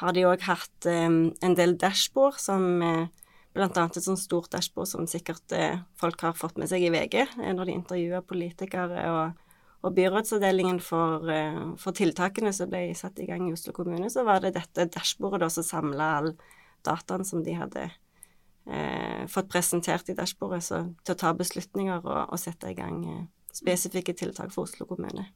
har 0.00 0.14
de 0.16 0.24
òg 0.26 0.46
hatt 0.48 0.88
eh, 0.90 1.10
en 1.10 1.58
del 1.58 1.76
dashbord 1.78 2.40
som 2.42 2.70
eh, 2.82 3.10
Blant 3.52 3.76
annet 3.76 3.98
et 4.00 4.04
sånt 4.06 4.20
stort 4.20 4.48
dashbord 4.52 4.88
som 4.88 5.08
sikkert 5.08 5.52
eh, 5.52 5.82
folk 6.00 6.22
har 6.24 6.36
fått 6.38 6.56
med 6.60 6.70
seg 6.70 6.86
i 6.86 6.92
VG 6.92 7.18
eh, 7.20 7.50
når 7.52 7.68
de 7.68 7.74
intervjuer 7.76 8.24
politikere 8.24 9.02
og, 9.12 9.42
og 9.84 9.92
byrådsavdelingen 9.98 10.78
for, 10.80 11.28
eh, 11.28 11.58
for 11.80 11.92
tiltakene 11.96 12.54
som 12.56 12.70
ble 12.72 12.86
satt 12.96 13.20
i 13.20 13.28
gang 13.28 13.44
i 13.44 13.52
Oslo 13.52 13.74
kommune, 13.76 14.08
så 14.08 14.24
var 14.24 14.40
det 14.40 14.54
dette 14.56 14.88
dashbordet 14.94 15.42
da 15.44 15.50
som 15.52 15.68
samla 15.68 16.08
all 16.22 16.32
dataen 16.86 17.24
som 17.26 17.44
de 17.44 17.54
hadde 17.58 17.84
eh, 18.66 19.22
fått 19.30 19.50
presentert 19.52 20.08
i 20.08 20.16
dashbordet, 20.18 20.62
så, 20.66 20.82
til 21.04 21.16
å 21.16 21.20
ta 21.22 21.32
beslutninger 21.36 22.02
og, 22.02 22.32
og 22.32 22.40
sette 22.40 22.72
i 22.72 22.78
gang 22.78 23.04
eh, 23.06 23.22
spesifikke 23.52 24.14
tiltak 24.16 24.52
for 24.54 24.68
Oslo 24.68 24.88
kommune. 24.88 25.28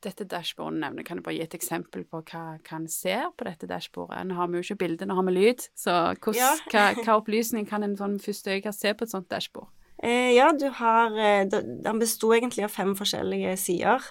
Dette 0.00 0.24
dashbordet 0.24 0.80
nevner, 0.80 1.04
kan 1.04 1.18
du 1.18 1.24
bare 1.24 1.36
gi 1.36 1.44
et 1.44 1.54
eksempel 1.58 2.06
på 2.08 2.22
hva 2.30 2.44
hva 2.56 2.78
en 2.78 2.86
ser 2.88 3.26
på 3.36 3.44
dette 3.44 3.68
dashbordet? 3.68 4.22
Nå 4.28 4.38
har 4.38 4.48
vi 4.48 4.56
jo 4.56 4.64
ikke 4.64 4.80
bilde, 4.86 5.08
nå 5.08 5.16
har 5.18 5.26
vi 5.28 5.34
lyd, 5.36 5.66
så 5.76 5.98
hos, 6.24 6.40
Ja. 6.40 6.54
hva, 6.72 6.86
hva 7.02 7.18
opplysning 7.20 7.68
kan 7.68 7.84
en 7.84 7.98
sånn 8.00 8.16
første 8.22 8.56
øye 8.56 8.72
se 8.72 8.94
på 8.96 9.04
et 9.04 9.12
sånt 9.12 9.28
dashbord? 9.32 9.68
Eh, 10.00 10.32
ja, 10.32 10.48
du 10.56 10.70
har 10.72 11.12
eh, 11.12 11.44
Den 11.44 11.98
besto 12.00 12.32
egentlig 12.32 12.64
av 12.64 12.72
fem 12.72 12.94
forskjellige 12.96 13.52
sider. 13.60 14.06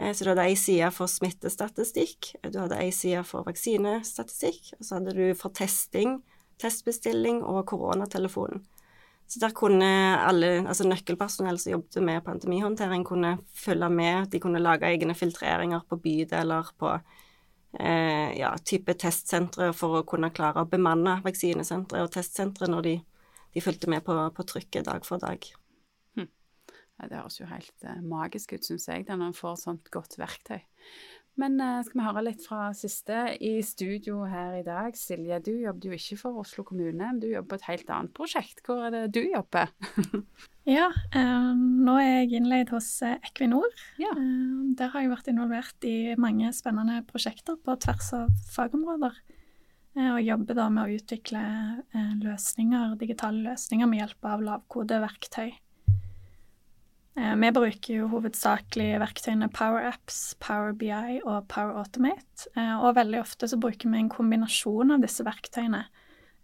Eh, 0.00 0.12
så 0.12 0.24
du 0.24 0.32
hadde 0.32 0.46
ei 0.48 0.56
side 0.58 0.90
for 0.94 1.10
smittestatistikk, 1.10 2.34
du 2.50 2.58
hadde 2.58 2.78
ei 2.82 2.90
side 2.94 3.22
for 3.28 3.46
vaksinestatistikk, 3.46 4.74
og 4.78 4.86
så 4.86 4.98
hadde 4.98 5.14
du 5.16 5.26
for 5.38 5.54
testing, 5.54 6.18
testbestilling 6.62 7.42
og 7.42 7.64
koronatelefonen. 7.70 8.64
Så 9.26 9.40
der 9.40 9.54
kunne 9.56 9.86
alle, 10.20 10.58
altså 10.68 10.84
nøkkelpersonell 10.86 11.56
som 11.58 11.72
jobbet 11.72 12.02
med 12.04 12.24
pandemihåndtering, 12.26 13.06
kunne 13.08 13.38
følge 13.56 13.88
med. 13.88 14.28
De 14.30 14.40
kunne 14.40 14.60
lage 14.60 14.84
egne 14.84 15.14
filtreringer 15.16 15.80
på 15.88 15.96
bydeler, 15.96 16.68
på 16.78 16.92
eh, 17.80 18.36
ja, 18.38 18.52
type 18.60 18.94
testsentre 19.00 19.72
for 19.72 20.00
å 20.00 20.06
kunne 20.06 20.30
klare 20.34 20.62
å 20.62 20.70
bemanne 20.70 21.20
vaksinesentre 21.24 22.04
og 22.04 22.12
testsentre 22.14 22.68
når 22.70 22.88
de, 22.88 22.94
de 23.56 23.64
fulgte 23.64 23.90
med 23.90 24.04
på, 24.04 24.18
på 24.36 24.48
trykket 24.52 24.90
dag 24.90 25.08
for 25.08 25.22
dag. 25.22 25.48
Ja, 27.00 27.10
det 27.10 27.18
høres 27.18 27.40
jo 27.40 27.50
helt 27.50 27.84
eh, 27.86 28.00
magisk 28.06 28.54
ut, 28.54 28.64
syns 28.66 28.86
jeg, 28.90 29.06
når 29.08 29.28
en 29.30 29.36
får 29.36 29.60
sånt 29.64 29.90
godt 29.94 30.14
verktøy. 30.20 30.60
Men 31.40 31.58
eh, 31.58 31.80
skal 31.82 31.98
vi 31.98 32.06
høre 32.06 32.22
litt 32.28 32.44
fra 32.46 32.68
siste 32.78 33.24
i 33.42 33.56
studio 33.66 34.20
her 34.30 34.60
i 34.60 34.64
dag. 34.66 34.94
Silje, 34.94 35.40
du 35.42 35.50
jobbet 35.64 35.88
jo 35.88 35.96
ikke 35.96 36.18
for 36.20 36.42
Oslo 36.44 36.62
kommune, 36.66 36.94
men 37.00 37.18
du 37.18 37.26
jobber 37.32 37.56
på 37.56 37.58
et 37.58 37.68
helt 37.72 37.90
annet 37.90 38.14
prosjekt. 38.14 38.62
Hvor 38.66 38.84
er 38.86 38.94
det 38.94 39.06
du 39.16 39.24
jobber? 39.26 39.72
Ja, 40.64 40.86
eh, 41.12 41.50
nå 41.52 41.98
er 42.00 42.22
jeg 42.22 42.38
innleid 42.38 42.70
hos 42.72 42.86
Equinor. 43.04 43.66
Ja. 44.00 44.14
Der 44.16 44.94
har 44.94 45.02
jeg 45.02 45.10
vært 45.10 45.26
involvert 45.28 45.84
i 45.84 46.14
mange 46.16 46.54
spennende 46.56 47.02
prosjekter 47.04 47.58
på 47.60 47.74
tvers 47.84 48.08
av 48.16 48.30
fagområder. 48.54 49.18
Og 50.00 50.22
jobber 50.24 50.56
da 50.56 50.70
med 50.72 50.86
å 50.86 50.96
utvikle 50.96 51.42
løsninger, 52.22 52.96
digitale 52.96 53.44
løsninger 53.50 53.92
med 53.92 54.00
hjelp 54.00 54.30
av 54.32 54.46
lavkodeverktøy. 54.48 55.52
Eh, 57.14 57.34
vi 57.38 57.50
bruker 57.54 57.94
jo 57.94 58.08
hovedsakelig 58.10 58.96
verktøyene 58.98 59.46
Power 59.54 59.86
Apps, 59.86 60.34
Power 60.42 60.72
BI 60.74 61.20
og 61.22 61.46
Power 61.52 61.78
Automate. 61.78 62.48
Eh, 62.58 62.74
og 62.74 62.96
veldig 62.98 63.20
ofte 63.20 63.46
så 63.50 63.58
bruker 63.60 63.90
vi 63.90 64.00
en 64.00 64.10
kombinasjon 64.10 64.96
av 64.96 65.04
disse 65.04 65.26
verktøyene. 65.26 65.84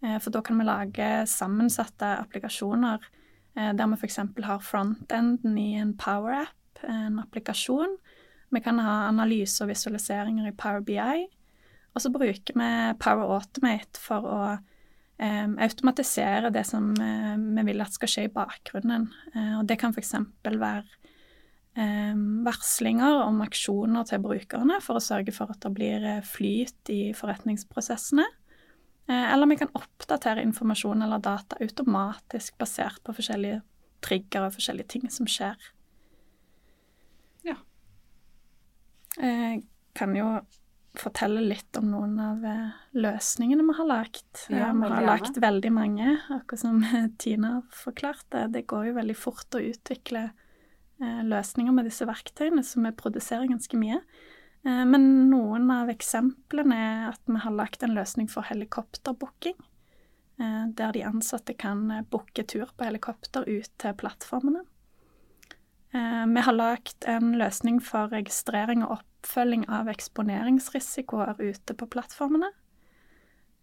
Eh, 0.01 0.17
for 0.23 0.31
da 0.31 0.41
kan 0.45 0.61
vi 0.61 0.67
lage 0.67 1.09
sammensatte 1.27 2.15
applikasjoner 2.21 3.11
der 3.51 3.87
vi 3.91 3.97
f.eks. 3.99 4.15
har 4.45 4.61
frontenden 4.63 5.57
i 5.59 5.73
en 5.75 5.89
Power 5.99 6.45
App, 6.45 6.85
en 6.87 7.17
applikasjon. 7.19 7.97
Vi 8.47 8.61
kan 8.63 8.79
ha 8.79 9.09
analyse 9.09 9.59
og 9.59 9.67
visualiseringer 9.73 10.47
i 10.47 10.55
Power 10.55 10.79
BI. 10.87 11.25
Og 11.91 11.99
så 11.99 12.13
bruker 12.15 12.55
vi 12.55 12.69
Power 13.03 13.33
Automate 13.35 13.99
for 13.99 14.23
å 14.23 14.39
automatisere 15.21 16.49
det 16.49 16.63
som 16.65 16.91
eh, 16.97 17.37
vi 17.37 17.65
vil 17.67 17.83
at 17.83 17.93
skal 17.93 18.09
skje 18.09 18.25
i 18.25 18.33
bakgrunnen. 18.33 19.07
Eh, 19.35 19.53
og 19.59 19.67
det 19.69 19.77
kan 19.81 19.93
f.eks. 19.93 20.15
være 20.47 20.83
varslinger 22.43 23.21
om 23.23 23.37
aksjoner 23.45 24.03
til 24.09 24.19
brukerne 24.19 24.81
for 24.83 24.99
å 24.99 25.03
sørge 25.03 25.31
for 25.31 25.53
at 25.53 25.61
det 25.63 25.69
blir 25.71 26.03
eh, 26.03 26.25
flyt 26.27 26.91
i 26.91 27.01
forretningsprosessene. 27.15 28.27
Eller 29.11 29.49
vi 29.49 29.57
kan 29.59 29.71
oppdatere 29.75 30.43
informasjon 30.45 31.01
eller 31.03 31.19
data 31.19 31.57
automatisk 31.59 32.55
basert 32.61 33.01
på 33.03 33.15
forskjellige 33.17 33.57
trigger 34.05 34.45
og 34.45 34.53
forskjellige 34.55 34.91
ting 34.93 35.09
som 35.11 35.27
skjer. 35.27 35.57
Ja. 37.43 37.57
Jeg 39.17 39.65
kan 39.97 40.15
jo 40.15 40.29
fortelle 40.99 41.41
litt 41.41 41.77
om 41.79 41.87
noen 41.91 42.17
av 42.19 42.45
eh, 42.45 42.71
løsningene 42.99 43.63
vi 43.63 43.75
har 43.77 43.87
lagt. 43.87 44.45
Ja, 44.51 44.71
vi 44.75 44.89
har 44.91 45.07
lagt 45.07 45.37
veldig 45.39 45.71
mange, 45.73 46.17
akkurat 46.29 46.63
som 46.63 46.83
Tina 47.21 47.61
forklarte. 47.75 48.47
Det 48.51 48.65
går 48.69 48.89
jo 48.89 48.97
veldig 48.99 49.17
fort 49.17 49.55
å 49.55 49.63
utvikle 49.63 50.27
eh, 50.27 51.21
løsninger 51.27 51.75
med 51.75 51.87
disse 51.87 52.07
verktøyene, 52.09 52.63
som 52.67 52.87
vi 52.87 52.93
produserer 52.97 53.47
ganske 53.51 53.79
mye. 53.79 54.01
Eh, 54.67 54.83
men 54.87 55.07
noen 55.31 55.71
av 55.73 55.91
eksemplene 55.93 56.79
er 56.79 57.05
at 57.13 57.23
vi 57.29 57.39
har 57.45 57.55
lagt 57.55 57.85
en 57.87 57.95
løsning 57.95 58.31
for 58.31 58.47
helikopterbooking. 58.51 59.59
Der 60.41 60.95
de 60.95 61.03
ansatte 61.05 61.53
kan 61.53 61.83
booke 62.09 62.41
tur 62.49 62.71
på 62.73 62.85
helikopter 62.87 63.43
ut 63.45 63.67
til 63.77 63.91
plattformene. 63.93 64.63
Vi 65.93 66.43
har 66.47 66.55
lagt 66.55 67.05
en 67.05 67.35
løsning 67.37 67.77
for 67.85 68.09
registrering 68.09 68.81
og 68.81 68.95
opp 68.95 69.10
oppfølging 69.21 69.67
av 69.69 69.89
eksponeringsrisikoer 69.91 71.37
ute 71.39 71.77
på 71.77 71.87
plattformene. 71.93 72.49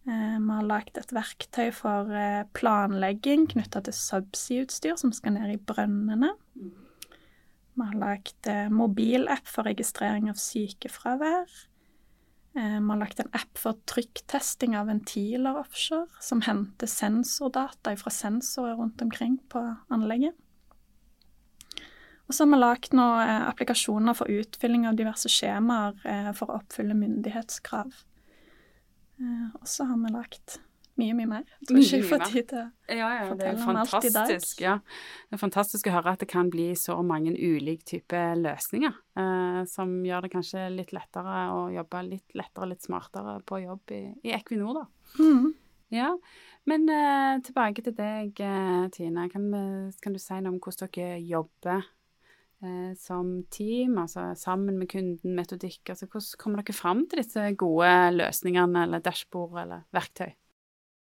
Eh, 0.09 0.37
vi 0.39 0.53
har 0.55 0.67
lagd 0.67 0.99
et 1.01 1.13
verktøy 1.13 1.73
for 1.75 2.13
eh, 2.15 2.47
planlegging 2.57 3.49
knytta 3.51 3.83
til 3.85 3.97
subsea-utstyr 3.97 4.97
som 5.01 5.13
skal 5.13 5.35
ned 5.35 5.57
i 5.57 5.59
brønnene. 5.59 6.33
Vi 6.55 7.85
har 7.85 7.99
lagd 7.99 8.49
eh, 8.51 8.71
mobilapp 8.73 9.51
for 9.51 9.69
registrering 9.69 10.31
av 10.31 10.39
sykefravær. 10.41 11.51
Vi 12.59 12.65
har 12.65 12.99
lagt 12.99 13.21
en 13.23 13.29
app 13.37 13.61
for 13.61 13.77
trykktesting 13.87 14.73
av 14.75 14.89
ventiler 14.89 15.61
offshore, 15.61 16.09
som 16.25 16.41
henter 16.43 16.91
sensordata 16.91 17.93
fra 18.01 18.11
sensorer 18.11 18.75
rundt 18.81 19.05
omkring 19.05 19.37
på 19.53 19.63
anlegget. 19.95 20.35
Og 22.29 22.37
så 22.37 22.45
har 22.45 22.53
vi 22.53 22.61
lagd 22.61 22.95
noen 22.97 23.25
eh, 23.25 23.49
applikasjoner 23.49 24.17
for 24.17 24.29
utfylling 24.29 24.85
av 24.89 24.97
diverse 24.99 25.31
skjemaer 25.33 25.97
eh, 26.05 26.31
for 26.37 26.53
å 26.53 26.59
oppfylle 26.61 26.97
myndighetskrav. 26.97 27.95
Eh, 29.19 29.47
og 29.57 29.69
så 29.69 29.87
har 29.89 30.01
vi 30.03 30.13
lagd 30.13 30.59
mye, 30.99 31.15
mye 31.15 31.29
mer. 31.31 31.47
Jeg 31.63 31.69
tror 31.71 31.81
ikke 31.81 32.01
vi 32.03 32.09
får 32.11 32.25
tid 32.27 32.49
til 32.51 32.61
å 32.61 32.67
ja, 32.99 33.09
ja, 33.15 33.25
fortelle 33.31 33.65
om 33.65 33.81
alt 33.81 34.09
i 34.09 34.13
dag. 34.13 34.33
Ja. 34.61 34.75
Det 35.29 35.39
er 35.39 35.43
fantastisk 35.43 35.89
å 35.89 35.95
høre 35.95 36.15
at 36.17 36.25
det 36.25 36.29
kan 36.31 36.51
bli 36.53 36.69
så 36.79 36.99
mange 37.07 37.33
ulike 37.33 37.87
typer 37.95 38.37
løsninger, 38.43 38.99
eh, 39.23 39.61
som 39.71 39.95
gjør 40.05 40.27
det 40.27 40.33
kanskje 40.35 40.69
litt 40.75 40.93
lettere 40.97 41.47
å 41.55 41.65
jobbe 41.73 42.05
litt 42.11 42.37
lettere 42.39 42.73
litt 42.75 42.85
smartere 42.85 43.39
på 43.49 43.63
jobb 43.65 43.95
i, 43.97 44.03
i 44.27 44.35
Equinor, 44.37 44.83
da. 44.83 44.87
Mm. 45.23 45.53
Ja, 45.95 46.11
men 46.69 46.85
eh, 46.93 47.39
tilbake 47.47 47.81
til 47.87 47.95
deg, 47.97 48.43
Tina. 48.93 49.29
Kan, 49.33 49.47
kan, 50.03 50.13
du 50.13 50.21
si 50.21 50.37
noe 50.43 50.53
om 50.53 50.59
hvordan 50.61 50.93
dere 50.93 51.23
jobber 51.25 51.87
eh, 52.63 52.93
som 52.99 53.31
team, 53.51 53.99
altså 54.03 54.33
sammen 54.39 54.79
med 54.81 54.91
kunden, 54.91 55.37
metodikk? 55.37 55.83
Altså 55.89 56.07
hvordan 56.07 56.43
kommer 56.43 56.63
dere 56.63 56.77
fram 56.77 57.07
til 57.07 57.23
disse 57.23 57.47
gode 57.61 57.95
løsningene 58.17 58.85
eller 58.89 59.05
dashbord 59.05 59.59
eller 59.65 59.89
verktøy? 59.95 60.33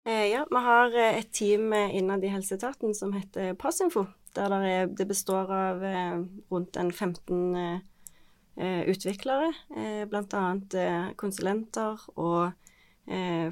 Eh, 0.07 0.29
ja, 0.31 0.45
vi 0.49 0.61
har 0.63 0.95
eh, 0.95 1.19
et 1.19 1.31
team 1.35 1.73
eh, 1.73 1.95
innad 1.97 2.23
i 2.23 2.31
helseetaten 2.31 2.95
som 2.95 3.13
heter 3.13 3.53
Passinfo. 3.59 4.07
Der 4.35 4.49
det, 4.49 4.69
er, 4.71 4.87
det 4.87 5.07
består 5.09 5.51
av 5.53 5.83
eh, 5.83 6.19
rundt 6.51 6.77
en 6.77 6.91
15 6.91 7.55
eh, 7.55 8.81
utviklere, 8.89 9.51
eh, 9.75 10.05
bl.a. 10.09 11.13
konsulenter 11.17 12.09
og 12.15 12.51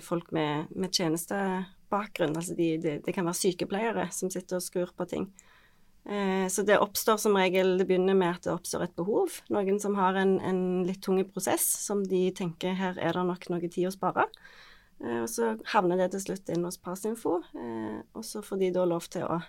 folk 0.06 0.28
med, 0.36 0.68
med 0.78 0.92
tjenestebakgrunn. 0.94 2.36
Altså 2.38 2.54
de, 2.54 2.68
de, 2.78 2.92
det 3.02 3.14
kan 3.16 3.26
være 3.26 3.40
sykepleiere 3.40 4.04
som 4.14 4.30
sitter 4.30 4.60
og 4.60 4.62
skrur 4.62 4.92
på 4.94 5.08
ting. 5.10 5.24
Eh, 6.08 6.48
så 6.48 6.64
det 6.64 6.80
oppstår 6.80 7.18
som 7.18 7.36
regel 7.36 7.78
Det 7.78 7.86
begynner 7.86 8.16
med 8.16 8.38
at 8.38 8.46
det 8.46 8.54
oppstår 8.54 8.86
et 8.86 8.96
behov. 8.96 9.42
Noen 9.52 9.80
som 9.84 9.98
har 10.00 10.16
en, 10.16 10.38
en 10.40 10.62
litt 10.88 11.02
tung 11.04 11.20
prosess 11.28 11.66
som 11.84 12.06
de 12.08 12.30
tenker 12.32 12.78
her 12.80 12.96
er 12.96 13.18
det 13.18 13.24
nok 13.28 13.50
noe 13.52 13.68
tid 13.68 13.90
å 13.90 13.92
spare. 13.92 14.28
Eh, 15.04 15.20
og 15.26 15.28
så 15.32 15.56
havner 15.74 16.00
det 16.00 16.14
til 16.16 16.24
slutt 16.30 16.52
inn 16.54 16.64
hos 16.64 16.80
Passinfo, 16.80 17.42
eh, 17.60 18.00
og 18.16 18.24
så 18.24 18.44
får 18.46 18.62
de 18.62 18.70
da 18.78 18.86
lov 18.88 19.10
til 19.12 19.28
å 19.28 19.42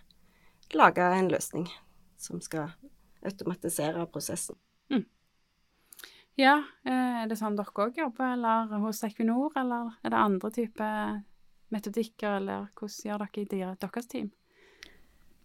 lage 0.75 1.07
en 1.15 1.31
løsning 1.31 1.69
som 2.19 2.43
skal 2.43 2.75
automatisere 3.27 4.03
prosessen. 4.11 4.59
Mm. 4.91 5.07
Ja, 6.39 6.59
er 6.87 7.31
det 7.31 7.39
sånn 7.39 7.57
dere 7.59 7.87
òg 7.87 7.97
jobber, 7.99 8.35
eller 8.35 8.75
hos 8.83 9.05
Equinor, 9.07 9.55
eller 9.59 9.95
er 10.03 10.15
det 10.15 10.21
andre 10.21 10.51
typer 10.55 11.23
metodikker, 11.75 12.37
eller 12.43 12.69
hvordan 12.79 13.09
gjør 13.09 13.25
dere 13.25 13.47
i 13.47 13.79
deres 13.87 14.11
team? 14.11 14.31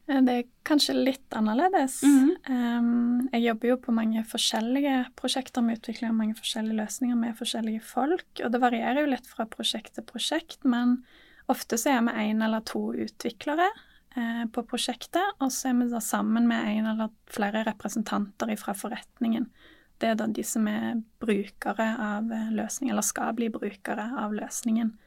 Eh, 0.10 0.22
det 0.22 0.34
er 0.34 0.50
kanskje 0.68 0.96
litt 0.98 1.36
annerledes. 1.36 2.02
Mm 2.04 2.36
-hmm. 2.46 2.80
um, 2.80 3.30
jeg 3.32 3.44
jobber 3.44 3.68
jo 3.68 3.78
på 3.78 3.92
mange 3.92 4.24
forskjellige 4.24 5.06
prosjekter 5.16 5.72
utvikling 5.72 6.10
av 6.10 6.16
mange 6.16 6.36
forskjellige 6.36 6.76
løsninger 6.76 7.16
med 7.16 7.38
forskjellige 7.38 7.82
folk, 7.82 8.28
og 8.44 8.52
det 8.52 8.62
varierer 8.62 9.02
jo 9.02 9.12
litt 9.12 9.28
fra 9.28 9.46
prosjekt 9.46 9.96
til 9.96 10.04
prosjekt, 10.04 10.64
men 10.64 11.04
ofte 11.48 11.78
så 11.78 11.90
er 11.90 12.02
vi 12.02 12.32
én 12.32 12.44
eller 12.44 12.60
to 12.60 12.94
utviklere 12.94 13.70
eh, 14.16 14.46
på 14.46 14.64
prosjektet, 14.64 15.36
og 15.40 15.52
så 15.52 15.70
er 15.70 15.74
vi 15.74 15.90
da 15.90 16.00
sammen 16.00 16.48
med 16.48 16.68
en 16.68 16.86
eller 16.86 17.10
flere 17.28 17.64
representanter 17.64 18.56
fra 18.56 18.74
forretningen. 18.74 19.50
Det 19.98 20.10
er 20.10 20.16
da 20.16 20.28
de 20.28 20.44
som 20.44 20.68
er 20.68 21.02
brukere 21.20 21.96
av 22.00 22.32
eh, 22.32 22.52
løsningen, 22.52 22.94
eller 22.94 23.02
skal 23.02 23.34
bli 23.34 23.50
brukere 23.50 24.12
av 24.20 24.34
løsningen. 24.34 24.98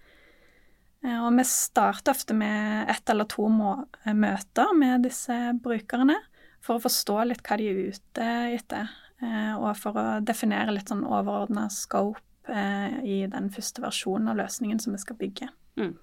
Eh, 1.05 1.19
og 1.23 1.35
vi 1.37 1.45
starter 1.45 2.15
ofte 2.15 2.35
med 2.37 2.91
ett 2.91 3.11
eller 3.11 3.29
to 3.31 3.49
eh, 3.49 4.15
møter 4.15 4.73
med 4.77 5.05
disse 5.07 5.37
brukerne 5.63 6.19
for 6.65 6.79
å 6.79 6.87
forstå 6.87 7.19
litt 7.29 7.45
hva 7.47 7.59
de 7.61 7.69
er 7.71 7.83
ute 7.93 8.31
etter, 8.57 8.91
eh, 9.23 9.53
og 9.55 9.71
for 9.79 9.99
å 9.99 10.07
definere 10.25 10.75
litt 10.75 10.91
sånn 10.93 11.07
overordna 11.07 11.69
scope 11.71 12.23
i 12.47 13.25
den 13.27 13.49
første 13.51 13.83
versjonen 13.83 14.29
av 14.31 14.37
løsningen 14.39 14.79
som 14.79 14.93
vi 14.95 15.01
skal 15.03 15.17
bygge. 15.19 15.49
Mm. 15.83 15.97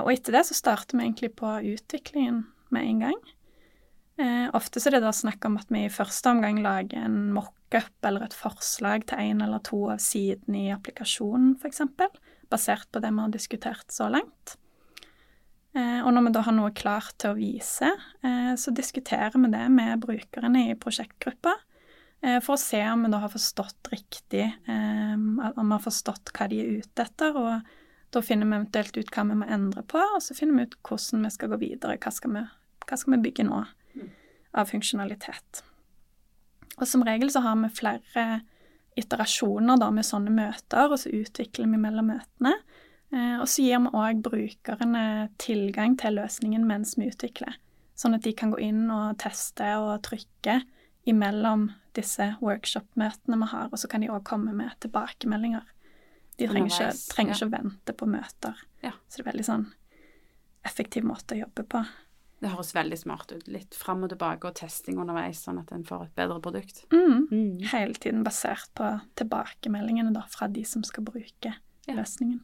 Og 0.00 0.06
etter 0.14 0.32
det 0.32 0.40
så 0.48 0.54
starter 0.56 0.96
vi 0.96 1.04
egentlig 1.04 1.28
på 1.36 1.50
utviklingen 1.74 2.38
med 2.72 2.86
en 2.86 3.02
gang. 3.04 3.18
Ofte 4.56 4.80
så 4.80 4.88
er 4.88 4.96
det 4.96 5.02
da 5.04 5.12
snakk 5.12 5.44
om 5.44 5.58
at 5.60 5.68
vi 5.68 5.82
i 5.84 5.92
første 5.92 6.32
omgang 6.32 6.62
lager 6.64 7.04
en 7.04 7.34
mockup 7.36 8.08
eller 8.08 8.24
et 8.24 8.38
forslag 8.38 9.04
til 9.12 9.20
en 9.26 9.44
eller 9.44 9.60
to 9.68 9.82
av 9.92 10.00
sidene 10.00 10.62
i 10.62 10.72
applikasjonen, 10.72 11.58
f.eks 11.60 11.84
basert 12.50 12.90
på 12.92 13.02
det 13.02 13.12
vi 13.14 13.22
har 13.22 13.32
diskutert 13.34 13.94
så 13.94 14.08
langt. 14.12 14.56
Eh, 15.76 16.00
og 16.02 16.10
når 16.14 16.26
vi 16.26 16.32
da 16.34 16.44
har 16.48 16.56
noe 16.56 16.74
klart 16.74 17.14
til 17.22 17.30
å 17.30 17.38
vise, 17.38 17.90
eh, 18.26 18.54
så 18.58 18.74
diskuterer 18.74 19.36
vi 19.38 19.50
det 19.52 19.66
med 19.70 20.02
brukerne 20.02 20.64
i 20.66 20.78
prosjektgruppa 20.78 21.52
eh, 22.24 22.40
for 22.42 22.56
å 22.56 22.60
se 22.60 22.80
om 22.90 23.06
vi 23.06 23.12
da 23.12 23.20
har 23.22 23.30
forstått 23.30 23.92
riktig, 23.92 24.48
om 24.66 25.36
vi 25.38 25.70
har 25.76 25.84
forstått 25.84 26.34
hva 26.34 26.48
de 26.50 26.58
er 26.62 26.80
ute 26.82 27.06
etter. 27.06 27.38
og 27.38 27.76
da 28.10 28.22
finner 28.26 28.48
vi 28.48 28.56
eventuelt 28.58 28.96
ut 28.98 29.10
hva 29.14 29.22
vi 29.28 29.38
må 29.38 29.46
endre 29.46 29.84
på, 29.86 30.00
og 30.02 30.22
så 30.24 30.34
finner 30.34 30.58
vi 30.58 30.66
ut 30.66 30.80
hvordan 30.82 31.22
vi 31.22 31.30
skal 31.30 31.52
gå 31.52 31.60
videre. 31.60 31.98
Hva 32.02 32.10
skal 32.10 32.32
vi, 32.34 32.42
hva 32.82 32.96
skal 32.98 33.14
vi 33.14 33.22
bygge 33.28 33.46
nå 33.46 33.60
av 34.50 34.66
funksjonalitet. 34.66 35.62
Og 36.80 36.88
som 36.90 37.04
regel 37.06 37.30
så 37.30 37.44
har 37.44 37.54
vi 37.60 37.70
flere 37.76 38.24
iterasjoner 38.98 39.78
da, 39.80 39.90
med 39.94 40.06
sånne 40.06 40.32
møter, 40.34 40.90
og 40.90 40.98
så 41.00 41.12
utvikler 41.14 41.70
vi 41.70 41.80
mellom 41.80 42.10
møtene. 42.12 42.54
Eh, 43.14 43.36
og 43.40 43.48
så 43.50 43.64
gir 43.64 43.82
vi 43.84 43.92
òg 43.98 44.22
brukerne 44.26 45.04
tilgang 45.42 45.96
til 45.98 46.18
løsningen 46.20 46.66
mens 46.66 46.96
vi 46.98 47.10
utvikler, 47.10 47.56
sånn 47.98 48.16
at 48.18 48.26
de 48.26 48.34
kan 48.36 48.52
gå 48.54 48.60
inn 48.68 48.86
og 48.94 49.18
teste 49.22 49.72
og 49.82 50.02
trykke 50.06 50.60
imellom 51.10 51.70
disse 51.96 52.34
workshop-møtene 52.44 53.38
vi 53.40 53.50
har, 53.50 53.70
og 53.72 53.80
så 53.82 53.90
kan 53.90 54.04
de 54.04 54.10
òg 54.12 54.22
komme 54.26 54.54
med 54.54 54.76
tilbakemeldinger. 54.84 55.66
De 56.38 56.48
trenger 56.48 56.70
ikke, 56.70 56.92
trenger 57.10 57.36
ikke 57.36 57.48
å 57.50 57.52
vente 57.52 57.96
på 57.96 58.08
møter. 58.08 58.62
Ja. 58.84 58.94
Så 59.08 59.20
det 59.20 59.26
er 59.26 59.32
veldig 59.32 59.48
sånn 59.48 59.66
effektiv 60.66 61.04
måte 61.08 61.36
å 61.36 61.42
jobbe 61.42 61.66
på. 61.68 61.82
Det 62.40 62.48
høres 62.54 62.72
veldig 62.74 62.96
smart 62.98 63.32
ut. 63.32 63.48
Litt 63.52 63.74
fram 63.76 64.02
og 64.06 64.08
tilbake 64.14 64.48
og 64.48 64.54
testing 64.56 64.96
underveis, 64.98 65.42
sånn 65.44 65.58
at 65.60 65.72
en 65.76 65.84
får 65.84 66.06
et 66.06 66.14
bedre 66.16 66.40
produkt. 66.40 66.86
Mm. 66.92 67.26
Mm. 67.30 67.58
Hele 67.68 67.94
tiden 68.00 68.22
basert 68.24 68.70
på 68.74 68.88
tilbakemeldingene 69.20 70.14
da, 70.14 70.22
fra 70.32 70.48
de 70.48 70.64
som 70.64 70.82
skal 70.82 71.04
bruke 71.04 71.52
Ja. 71.86 71.94
løsningen. 71.94 72.40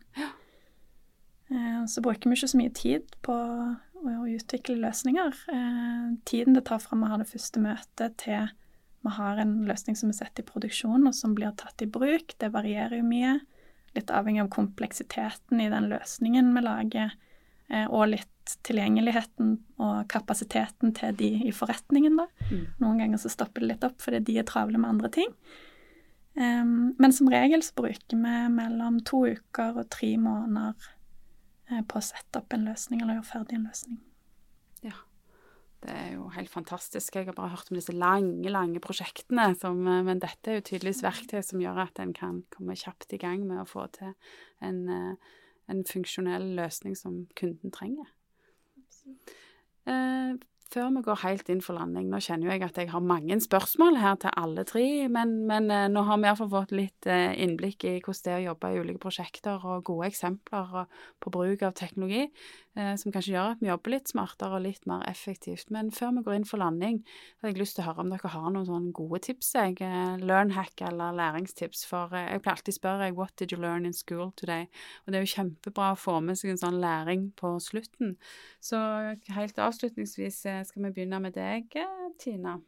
Eh, 1.51 1.85
Så 1.87 2.03
bruker 2.03 2.29
vi 2.29 2.37
ikke 2.37 2.49
så 2.51 2.59
mye 2.61 2.75
tid 2.75 3.03
på 3.23 3.33
å 3.33 3.77
å 4.07 4.27
utvikle 4.29 4.77
løsninger. 4.79 5.33
Eh, 5.49 6.17
Tiden 6.29 6.55
det 6.55 6.65
tar 6.69 6.79
fra 6.79 6.97
vi 6.99 7.09
har 7.11 7.19
det 7.19 7.27
første 7.31 7.59
møtet 7.63 8.17
til 8.19 8.49
vi 9.07 9.11
har 9.11 9.39
en 9.39 9.67
løsning 9.67 9.97
som 9.97 10.11
er 10.11 10.19
sett 10.19 10.39
i 10.39 10.43
produksjon 10.43 11.07
og 11.07 11.15
som 11.15 11.35
blir 11.35 11.53
tatt 11.57 11.83
i 11.83 11.87
bruk, 11.87 12.35
det 12.39 12.53
varierer 12.53 12.99
jo 12.99 13.07
mye. 13.07 13.41
Litt 13.95 14.11
avhengig 14.11 14.43
av 14.43 14.49
kompleksiteten 14.51 15.61
i 15.63 15.69
den 15.71 15.89
løsningen 15.89 16.53
vi 16.55 16.61
lager, 16.67 17.13
eh, 17.71 17.87
og 17.87 18.09
litt 18.09 18.29
tilgjengeligheten 18.67 19.55
og 19.83 20.07
kapasiteten 20.13 20.95
til 20.97 21.17
de 21.19 21.31
i 21.49 21.55
forretningen, 21.55 22.19
da. 22.21 22.27
Mm. 22.51 22.67
Noen 22.83 23.01
ganger 23.03 23.23
så 23.23 23.33
stopper 23.33 23.65
det 23.65 23.73
litt 23.73 23.87
opp 23.89 23.99
fordi 24.05 24.23
de 24.29 24.39
er 24.41 24.49
travle 24.49 24.81
med 24.81 24.97
andre 24.97 25.13
ting. 25.19 25.33
Um, 26.37 26.93
men 27.01 27.15
som 27.17 27.31
regel 27.33 27.63
så 27.65 27.73
bruker 27.79 28.13
vi 28.13 28.37
mellom 28.53 29.01
to 29.09 29.23
uker 29.25 29.79
og 29.81 29.89
tre 29.93 30.11
måneder 30.21 30.75
eh, 31.71 31.81
på 31.89 31.97
å 31.97 32.05
sette 32.05 32.43
opp 32.43 32.53
en 32.53 32.67
løsning 32.69 33.01
eller 33.01 33.17
gjøre 33.19 33.31
ferdig 33.31 33.57
en 33.57 33.69
løsning. 33.71 34.03
Ja. 34.85 34.99
Det 35.87 35.93
er 35.93 36.13
jo 36.17 36.27
helt 36.35 36.51
fantastisk. 36.51 37.15
Jeg 37.15 37.29
har 37.29 37.37
bare 37.37 37.53
hørt 37.53 37.71
om 37.71 37.79
disse 37.79 37.95
lange, 37.95 38.51
lange 38.51 38.81
prosjektene, 38.83 39.49
som, 39.61 39.81
eh, 39.87 40.03
men 40.03 40.21
dette 40.21 40.51
er 40.51 40.61
jo 40.61 40.67
tydeligvis 40.69 41.05
verktøy 41.05 41.41
som 41.45 41.63
gjør 41.63 41.83
at 41.87 42.01
en 42.03 42.13
kan 42.17 42.43
komme 42.55 42.77
kjapt 42.77 43.13
i 43.13 43.21
gang 43.23 43.47
med 43.47 43.63
å 43.63 43.69
få 43.69 43.87
til 43.97 44.15
en, 44.61 44.89
eh, 44.89 45.33
en 45.69 45.85
funksjonell 45.85 46.57
løsning 46.57 46.97
som 46.97 47.27
kunden 47.37 47.73
trenger. 47.73 48.13
Eh, 49.87 50.37
før 50.67 50.91
vi 50.97 51.03
går 51.07 51.21
helt 51.23 51.51
inn 51.53 51.63
for 51.63 51.79
landing, 51.79 52.09
nå 52.11 52.19
kjenner 52.23 52.51
jeg 52.53 52.65
at 52.67 52.81
jeg 52.81 52.91
har 52.91 53.05
mange 53.05 53.39
spørsmål 53.41 54.01
her 54.03 54.19
til 54.23 54.35
alle 54.37 54.65
tre, 54.67 54.85
men, 55.13 55.37
men 55.49 55.71
eh, 55.71 55.87
nå 55.93 56.03
har 56.09 56.19
vi 56.19 56.29
iallfall 56.29 56.51
fått 56.53 56.75
litt 56.75 57.07
eh, 57.11 57.37
innblikk 57.45 57.87
i 57.87 57.97
hvordan 58.01 58.25
det 58.27 58.33
er 58.35 58.41
å 58.41 58.47
jobbe 58.51 58.73
i 58.73 58.81
ulike 58.83 59.03
prosjekter, 59.07 59.63
og 59.63 59.87
gode 59.87 60.11
eksempler 60.11 60.89
på 61.23 61.33
bruk 61.35 61.63
av 61.69 61.77
teknologi, 61.79 62.27
som 62.77 63.13
kanskje 63.13 63.33
gjør 63.33 63.55
at 63.55 63.63
vi 63.63 63.71
jobber 63.71 63.95
litt 63.95 64.11
smartere 64.11 64.59
og 64.59 64.65
litt 64.67 64.85
mer 64.89 65.01
effektivt. 65.09 65.71
Men 65.73 65.89
før 65.95 66.11
vi 66.19 66.25
går 66.27 66.37
inn 66.37 66.47
for 66.49 66.61
landing, 66.61 66.99
hadde 67.41 67.55
jeg 67.55 67.61
lyst 67.63 67.79
til 67.79 67.85
å 67.85 67.87
høre 67.89 68.05
om 68.05 68.13
dere 68.13 68.33
har 68.35 68.51
noen 68.53 68.69
sånne 68.69 68.93
gode 68.97 69.23
tips, 69.25 69.55
jeg, 69.57 69.79
eh, 69.81 70.17
learn 70.21 70.53
hack 70.53 70.83
eller 70.85 71.17
læringstips, 71.17 71.87
for 71.89 72.13
eh, 72.13 72.29
jeg 72.35 72.45
pleier 72.45 72.59
alltid 72.59 72.75
å 72.75 72.79
spørre 72.79 73.11
what 73.17 73.33
did 73.41 73.53
you 73.55 73.61
learn 73.61 73.89
in 73.89 73.97
school 73.97 74.33
today? 74.37 74.69
Og 75.05 75.13
det 75.13 75.19
er 75.19 75.25
jo 75.25 75.35
kjempebra 75.35 75.93
å 75.95 76.01
få 76.01 76.19
med 76.21 76.39
seg 76.39 76.53
en 76.53 76.63
sånn 76.67 76.81
læring 76.83 77.31
på 77.41 77.57
slutten. 77.63 78.17
Så 78.61 78.79
helt 79.33 79.59
avslutningsvis 79.59 80.45
eh, 80.47 80.63
skal 80.69 80.89
vi 80.89 80.95
begynne 80.99 81.23
med 81.25 81.37
deg, 81.39 81.73
eh, 81.81 82.09
Tina. 82.21 82.59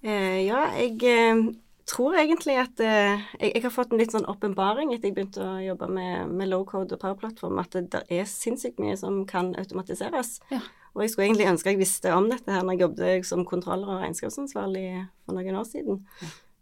Eh, 0.00 0.46
ja, 0.46 0.62
jeg 0.78 1.02
eh, 1.04 1.42
tror 1.90 2.16
egentlig 2.18 2.56
at 2.60 2.80
eh, 2.84 3.22
jeg, 3.40 3.54
jeg 3.54 3.64
har 3.64 3.74
fått 3.74 3.94
en 3.94 4.00
litt 4.00 4.14
sånn 4.14 4.28
åpenbaring 4.30 4.92
etter 4.94 5.10
jeg 5.10 5.16
begynte 5.16 5.44
å 5.44 5.56
jobbe 5.62 5.88
med, 5.92 6.34
med 6.40 6.50
low 6.50 6.64
code 6.68 6.96
og 6.96 7.02
powerplattform, 7.02 7.58
at 7.62 7.74
det, 7.76 7.88
der 7.94 8.12
er 8.20 8.28
sinnssykt 8.30 8.80
mye 8.82 8.96
som 9.00 9.24
kan 9.28 9.52
automatiseres. 9.60 10.38
Ja. 10.52 10.62
Og 10.94 11.04
jeg 11.04 11.12
skulle 11.12 11.28
egentlig 11.28 11.50
ønske 11.50 11.72
jeg 11.72 11.80
visste 11.80 12.12
om 12.16 12.28
dette 12.30 12.50
her 12.50 12.64
når 12.66 12.76
jeg 12.76 12.84
jobbet 12.84 13.26
som 13.28 13.44
kontroller 13.46 13.90
og 13.94 14.04
regnskapsansvarlig 14.04 14.86
for 15.26 15.36
noen 15.36 15.60
år 15.60 15.68
siden. 15.68 16.00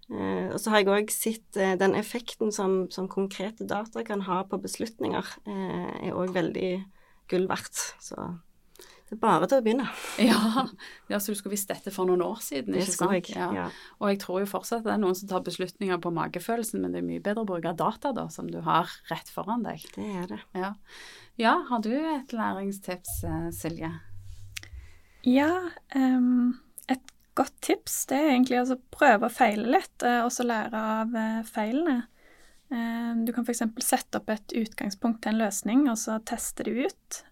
Eh, 0.09 0.49
og 0.53 0.59
så 0.61 0.73
har 0.73 0.83
jeg 0.83 0.93
òg 0.93 1.13
sett 1.13 1.61
eh, 1.61 1.75
den 1.81 1.97
effekten 1.99 2.53
som, 2.55 2.87
som 2.93 3.11
konkrete 3.13 3.67
data 3.69 4.05
kan 4.05 4.25
ha 4.29 4.43
på 4.49 4.61
beslutninger, 4.61 5.33
eh, 5.49 5.91
er 6.09 6.17
òg 6.17 6.33
veldig 6.37 6.71
gull 7.29 7.49
verdt. 7.51 7.83
Så 8.05 8.17
det 9.09 9.17
er 9.17 9.21
bare 9.23 9.47
til 9.49 9.61
å 9.61 9.65
begynne. 9.65 9.87
Ja, 10.29 10.65
ja, 11.09 11.21
så 11.21 11.33
du 11.33 11.39
skulle 11.39 11.55
visst 11.55 11.71
dette 11.71 11.93
for 11.95 12.09
noen 12.09 12.23
år 12.25 12.43
siden, 12.45 12.77
ikke 12.77 12.93
sant? 12.93 13.15
jeg. 13.31 13.55
Ja. 13.57 13.69
Og 14.03 14.13
jeg 14.13 14.21
tror 14.25 14.43
jo 14.43 14.51
fortsatt 14.51 14.85
det 14.85 14.93
er 14.93 15.01
noen 15.01 15.17
som 15.17 15.31
tar 15.31 15.45
beslutninger 15.47 16.01
på 16.05 16.13
magefølelsen, 16.13 16.83
men 16.85 16.93
det 16.93 17.01
er 17.01 17.09
mye 17.09 17.25
bedre 17.25 17.47
å 17.47 17.49
bruke 17.49 17.73
data 17.79 18.13
da, 18.17 18.27
som 18.33 18.51
du 18.53 18.61
har 18.67 18.93
rett 19.09 19.33
foran 19.33 19.65
deg. 19.65 19.87
Det 19.97 20.09
er 20.23 20.29
det. 20.35 20.43
Ja, 20.59 20.75
ja 21.41 21.57
har 21.71 21.85
du 21.85 21.95
et 21.95 22.37
læringstips, 22.37 23.23
eh, 23.25 23.49
Silje? 23.57 23.95
Ja, 25.27 25.51
um, 25.97 26.59
et 26.89 27.17
godt 27.39 27.57
tips 27.65 28.03
det 28.11 28.21
er 28.21 28.31
egentlig 28.35 28.61
å 28.61 28.79
prøve 28.95 29.31
og 29.31 29.35
feile 29.35 29.73
litt, 29.79 29.97
eh, 30.05 30.21
og 30.27 30.31
så 30.35 30.47
lære 30.47 30.85
av 31.01 31.17
eh, 31.17 31.43
feilene. 31.49 32.03
Em, 32.71 33.25
Du 33.25 33.33
kan 33.33 33.45
f.eks. 33.45 33.63
sette 33.81 34.19
opp 34.21 34.29
et 34.31 34.53
utgangspunkt 34.55 35.23
til 35.23 35.33
en 35.35 35.39
løsning, 35.41 35.87
og 35.91 35.97
så 35.97 36.19
teste 36.25 36.65
det 36.65 36.75
ut. 36.89 37.23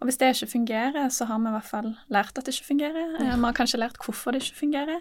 Og 0.00 0.06
hvis 0.06 0.18
det 0.20 0.28
ikke 0.36 0.50
fungerer, 0.52 1.08
så 1.10 1.26
har 1.26 1.38
vi 1.42 1.48
i 1.50 1.54
hvert 1.56 1.64
fall 1.70 1.88
lært 2.08 2.38
at 2.38 2.44
det 2.46 2.54
ikke 2.54 2.68
fungerer. 2.74 3.16
Eh, 3.20 3.34
Vi 3.36 3.42
har 3.44 3.52
kanskje 3.56 3.80
lært 3.80 3.98
hvorfor 3.98 4.32
det 4.32 4.42
ikke 4.42 4.60
fungerer. 4.60 5.00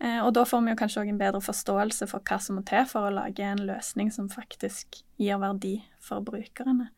Eh, 0.00 0.20
Og 0.24 0.32
da 0.34 0.44
får 0.44 0.62
vi 0.64 0.70
jo 0.70 0.76
kanskje 0.76 1.02
òg 1.02 1.08
en 1.08 1.18
bedre 1.18 1.40
forståelse 1.40 2.08
for 2.08 2.20
hva 2.20 2.38
som 2.40 2.56
må 2.56 2.64
til 2.64 2.84
for 2.86 3.00
å 3.08 3.14
lage 3.14 3.40
en 3.40 3.58
løsning 3.66 4.12
som 4.12 4.28
faktisk 4.28 5.02
gir 5.18 5.38
verdi 5.38 5.82
for 6.00 6.20
brukerne. 6.20 6.88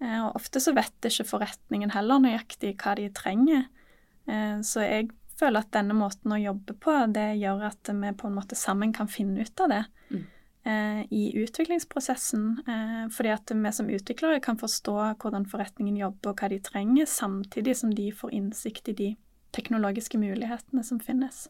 Eh, 0.00 0.20
Og 0.26 0.36
ofte 0.36 0.60
så 0.60 0.74
vet 0.74 0.92
ikke 1.02 1.26
forretningen 1.26 1.90
heller 1.90 2.18
nøyaktig 2.20 2.76
hva 2.76 2.94
de 2.96 3.08
trenger. 3.10 3.66
Så 4.62 4.82
jeg 4.84 5.10
føler 5.40 5.60
at 5.60 5.70
denne 5.72 5.94
måten 5.94 6.30
å 6.30 6.36
jobbe 6.42 6.74
på, 6.78 7.12
det 7.14 7.38
gjør 7.40 7.62
at 7.70 7.88
vi 7.88 8.10
på 8.12 8.26
en 8.26 8.34
måte 8.34 8.54
sammen 8.54 8.92
kan 8.92 9.08
finne 9.08 9.40
ut 9.40 9.60
av 9.60 9.68
det 9.70 9.84
Mm. 10.10 10.24
Eh, 10.68 11.02
i 11.10 11.22
utviklingsprosessen. 11.42 12.62
eh, 12.68 13.04
Fordi 13.14 13.32
at 13.32 13.50
vi 13.54 13.72
som 13.72 13.88
utviklere 13.88 14.40
kan 14.44 14.58
forstå 14.60 14.96
hvordan 15.18 15.46
forretningen 15.48 15.96
jobber 15.96 16.32
og 16.32 16.42
hva 16.42 16.50
de 16.52 16.60
trenger, 16.60 17.06
samtidig 17.06 17.76
som 17.76 17.94
de 17.94 18.10
får 18.12 18.34
innsikt 18.38 18.88
i 18.88 18.96
de 18.98 19.08
teknologiske 19.52 20.18
mulighetene 20.18 20.84
som 20.84 21.00
finnes. 21.00 21.48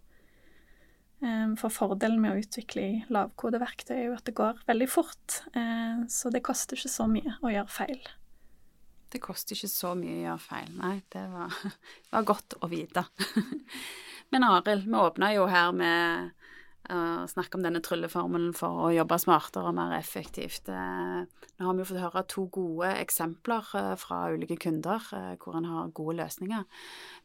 Eh, 1.22 1.54
For 1.57 1.68
fordelen 1.68 2.20
med 2.20 2.33
å 2.33 2.40
utvikle 2.44 2.83
i 2.83 3.04
lavkodeverktøy 3.11 3.96
er 3.96 4.07
jo 4.07 4.14
at 4.14 4.24
det 4.24 4.37
går 4.38 4.62
veldig 4.66 4.88
fort, 4.88 5.42
så 6.09 6.31
det 6.31 6.44
koster 6.46 6.76
ikke 6.76 6.88
så 6.88 7.07
mye 7.11 7.35
å 7.42 7.50
gjøre 7.50 7.68
feil. 7.68 8.09
Det 9.11 9.20
koster 9.24 9.57
ikke 9.57 9.70
så 9.72 9.94
mye 9.96 10.14
å 10.18 10.22
gjøre 10.22 10.42
feil. 10.44 10.72
Nei, 10.76 11.02
det 11.11 11.24
var, 11.33 11.54
var 12.12 12.26
godt 12.28 12.59
å 12.61 12.68
vite. 12.68 13.04
Men 14.31 14.44
Arild, 14.44 14.85
vi 14.85 14.94
åpna 14.94 15.33
jo 15.33 15.46
her 15.48 15.72
med 15.72 16.31
å 16.92 17.27
snakke 17.31 17.59
om 17.59 17.64
denne 17.64 17.83
trylleformelen 17.85 18.55
for 18.57 18.87
å 18.87 18.92
jobbe 18.94 19.18
smartere 19.20 19.70
og 19.70 19.77
mer 19.77 19.94
effektivt. 19.98 20.70
Eh, 20.72 21.20
Nå 21.59 21.66
har 21.66 21.74
vi 21.74 21.83
jo 21.83 21.88
fått 21.90 22.03
høre 22.03 22.22
to 22.31 22.46
gode 22.55 22.92
eksempler 23.01 23.68
eh, 23.79 23.92
fra 24.01 24.22
ulike 24.33 24.59
kunder 24.62 25.05
hvor 25.42 25.59
en 25.59 25.68
har 25.68 25.92
gode 25.96 26.18
løsninger. 26.22 26.64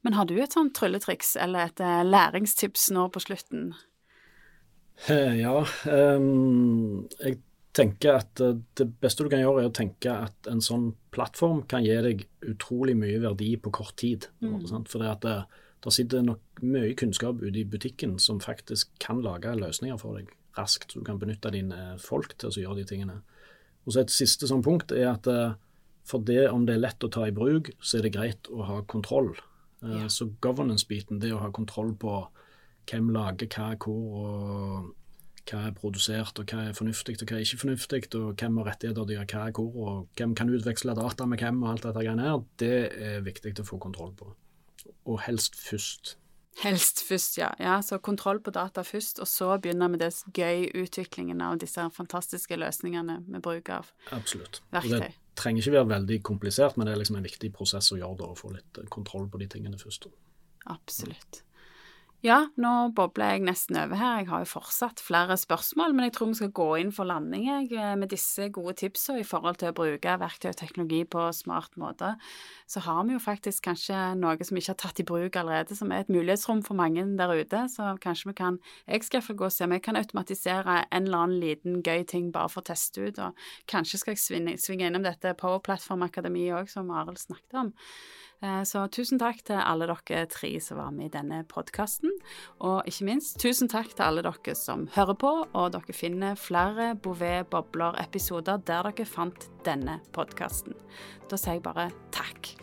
Men 0.04 0.18
har 0.18 0.28
du 0.30 0.36
et 0.40 0.56
sånt 0.56 0.76
trylletriks 0.78 1.36
eller 1.40 1.70
et 1.70 1.84
læringstips 2.08 2.90
nå 2.96 3.08
på 3.14 3.24
slutten? 3.24 3.74
Ja, 5.10 5.56
um, 5.90 7.08
jeg 7.18 7.40
tenker 7.74 8.20
at 8.20 8.38
det 8.38 8.86
beste 9.02 9.26
du 9.26 9.32
kan 9.32 9.42
gjøre 9.42 9.64
er 9.64 9.72
å 9.72 9.74
tenke 9.74 10.14
at 10.28 10.50
en 10.52 10.62
sånn 10.62 10.92
plattform 11.14 11.64
kan 11.70 11.86
gi 11.86 11.96
deg 12.06 12.28
utrolig 12.46 12.94
mye 13.00 13.22
verdi 13.24 13.56
på 13.58 13.74
kort 13.74 13.96
tid. 14.00 14.30
Mm. 14.46 14.62
For 14.90 15.02
det, 15.02 15.16
at 15.18 15.63
det, 15.84 15.94
sitter 15.94 16.24
nok 16.24 16.62
mye 16.64 16.94
kunnskap 16.96 17.42
ute 17.42 17.60
i 17.60 17.66
butikken 17.68 18.18
som 18.20 18.40
faktisk 18.40 18.94
kan 19.04 19.22
lage 19.22 19.52
løsninger 19.60 20.00
for 20.00 20.18
deg 20.20 20.32
raskt. 20.58 20.94
Så 20.94 21.02
du 21.02 21.06
kan 21.08 21.20
benytte 21.20 21.52
dine 21.52 21.98
folk 22.00 22.38
til 22.38 22.50
å 22.50 22.64
gjøre 22.64 22.82
de 22.82 22.90
tingene. 22.94 23.22
Og 23.86 23.94
så 23.94 24.04
Et 24.06 24.14
siste 24.14 24.48
sånn 24.48 24.64
punkt 24.64 24.92
er 24.96 25.10
at 25.12 25.28
eh, 25.28 25.56
for 26.08 26.24
det 26.24 26.50
om 26.52 26.66
det 26.66 26.76
er 26.76 26.84
lett 26.84 27.04
å 27.04 27.12
ta 27.12 27.28
i 27.28 27.36
bruk, 27.36 27.72
så 27.80 27.98
er 27.98 28.08
det 28.08 28.14
greit 28.16 28.50
å 28.52 28.64
ha 28.68 28.82
kontroll. 28.82 29.34
Eh, 29.84 30.04
Ja. 30.04 30.08
Så 30.08 30.30
governance-biten, 30.42 31.20
det 31.20 31.34
å 31.34 31.40
ha 31.40 31.52
kontroll 31.52 31.94
på 31.96 32.28
hvem 32.88 33.12
lager 33.12 33.48
hva 33.48 33.76
hvor, 33.80 34.04
og 34.24 34.94
hva 35.50 35.68
er 35.68 35.76
produsert, 35.76 36.40
og 36.40 36.46
hva 36.48 36.70
er 36.70 36.78
fornuftig 36.78 37.18
og 37.22 37.28
hva 37.28 37.38
er 37.38 37.44
ikke 37.44 37.60
fornuftig, 37.64 38.16
og 38.16 38.38
hvem 38.40 38.58
har 38.58 38.70
rettigheter 38.72 39.04
til 39.04 39.16
å 39.16 39.18
gjøre 39.18 39.32
hva 39.34 39.52
hvor, 39.52 39.76
og 39.76 40.08
hvem 40.16 40.36
kan 40.36 40.50
utveksle 40.50 40.96
data 40.96 41.26
med 41.26 41.40
hvem, 41.40 41.64
og 41.64 41.70
alt 41.74 41.84
dette 41.88 42.04
greiene 42.06 42.28
her, 42.30 42.44
det 42.58 42.74
er 42.96 43.22
viktig 43.28 43.60
å 43.60 43.68
få 43.68 43.80
kontroll 43.80 44.14
på. 44.16 44.32
Og 45.06 45.22
helst 45.26 45.56
først. 45.60 46.18
Helst 46.62 47.02
først, 47.08 47.38
ja. 47.38 47.50
ja. 47.60 47.80
Så 47.82 47.98
kontroll 47.98 48.40
på 48.44 48.52
data 48.54 48.84
først, 48.86 49.20
og 49.20 49.28
så 49.28 49.58
begynner 49.58 49.90
med 49.90 50.04
det 50.04 50.12
gøy 50.38 50.70
utviklingen 50.84 51.42
av 51.42 51.58
disse 51.62 51.88
fantastiske 51.96 52.58
løsningene 52.60 53.20
med 53.26 53.42
bruk 53.42 53.72
av 53.74 53.90
Absolutt. 54.12 54.62
Og 54.70 54.78
verktøy. 54.78 55.08
Det 55.10 55.40
trenger 55.40 55.64
ikke 55.64 55.78
være 55.80 55.90
veldig 55.96 56.20
komplisert, 56.24 56.78
men 56.78 56.88
det 56.88 56.94
er 56.94 57.02
liksom 57.02 57.18
en 57.18 57.26
viktig 57.26 57.50
prosess 57.56 57.90
å 57.92 57.98
gjøre 57.98 58.20
det, 58.22 58.30
å 58.30 58.38
få 58.38 58.54
litt 58.54 58.84
kontroll 58.94 59.26
på 59.34 59.42
de 59.42 59.50
tingene 59.50 59.82
først. 59.82 60.06
Absolutt. 60.70 61.42
Ja, 62.24 62.38
nå 62.56 62.70
bobler 62.96 63.34
jeg 63.34 63.42
nesten 63.44 63.76
over 63.76 64.00
her. 64.00 64.22
Jeg 64.22 64.30
har 64.30 64.44
jo 64.46 64.48
fortsatt 64.48 65.02
flere 65.04 65.36
spørsmål, 65.36 65.92
men 65.92 66.06
jeg 66.08 66.14
tror 66.16 66.30
vi 66.30 66.38
skal 66.38 66.54
gå 66.56 66.68
inn 66.80 66.94
for 66.96 67.10
landing 67.10 67.50
jeg, 67.50 67.66
eh, 67.76 67.98
med 68.00 68.14
disse 68.14 68.48
gode 68.48 68.78
tipsene 68.80 69.20
i 69.20 69.26
forhold 69.28 69.60
til 69.60 69.74
å 69.74 69.76
bruke 69.76 70.14
verktøy 70.22 70.54
og 70.54 70.56
teknologi 70.56 71.02
på 71.04 71.26
smart 71.36 71.76
måte. 71.76 72.14
Så 72.66 72.80
har 72.86 73.04
vi 73.04 73.18
jo 73.18 73.20
faktisk 73.20 73.68
kanskje 73.68 74.16
noe 74.16 74.40
som 74.40 74.56
vi 74.56 74.64
ikke 74.64 74.72
har 74.72 74.80
tatt 74.86 75.04
i 75.04 75.08
bruk 75.12 75.36
allerede, 75.36 75.76
som 75.76 75.92
er 75.92 76.06
et 76.06 76.08
mulighetsrom 76.16 76.64
for 76.64 76.80
mange 76.80 77.04
der 77.18 77.36
ute. 77.44 77.68
Så 77.68 78.00
kanskje 78.00 78.32
vi 78.32 78.34
kan 78.40 78.60
Jeg 78.88 79.04
skal 79.04 79.20
iallfall 79.20 79.36
gå 79.36 79.46
og 79.46 79.52
se 79.52 79.66
om 79.66 79.72
jeg 79.72 79.84
kan 79.84 79.96
automatisere 79.98 80.86
en 80.92 81.04
eller 81.04 81.18
annen 81.18 81.40
liten 81.42 81.84
gøy 81.84 82.08
ting 82.08 82.32
bare 82.32 82.48
for 82.48 82.62
å 82.62 82.72
teste 82.72 83.04
ut, 83.04 83.20
og 83.20 83.36
kanskje 83.68 84.00
skal 84.00 84.16
jeg 84.16 84.60
svinge, 84.60 84.88
innom 84.88 85.04
dette 85.04 85.36
Power 85.36 85.60
Platform 85.60 86.04
Akademi 86.04 86.48
òg, 86.52 86.70
som 86.70 86.90
Arild 86.90 87.20
snakket 87.20 87.54
om. 87.54 87.74
Eh, 88.42 88.64
så 88.68 88.86
tusen 88.92 89.22
takk 89.22 89.44
til 89.48 89.60
alle 89.60 89.88
dere 89.90 90.26
tre 90.32 90.52
som 90.64 90.82
var 90.82 90.92
med 90.96 91.12
i 91.12 91.14
denne 91.14 91.44
podkasten. 91.52 92.12
Og 92.64 92.90
ikke 92.90 93.08
minst 93.12 93.40
tusen 93.44 93.72
takk 93.72 93.94
til 93.94 94.08
alle 94.08 94.26
dere 94.26 94.58
som 94.58 94.88
hører 94.96 95.20
på, 95.20 95.34
og 95.52 95.72
dere 95.76 95.96
finner 95.96 96.40
flere 96.40 96.94
Bouvet 96.96 97.50
Bobler-episoder 97.54 98.64
der 98.68 98.90
dere 98.90 99.08
fant 99.08 99.50
denne 99.68 100.00
podkasten. 100.16 100.78
Da 101.30 101.40
sier 101.40 101.60
jeg 101.60 101.68
bare 101.68 101.92
takk. 102.16 102.63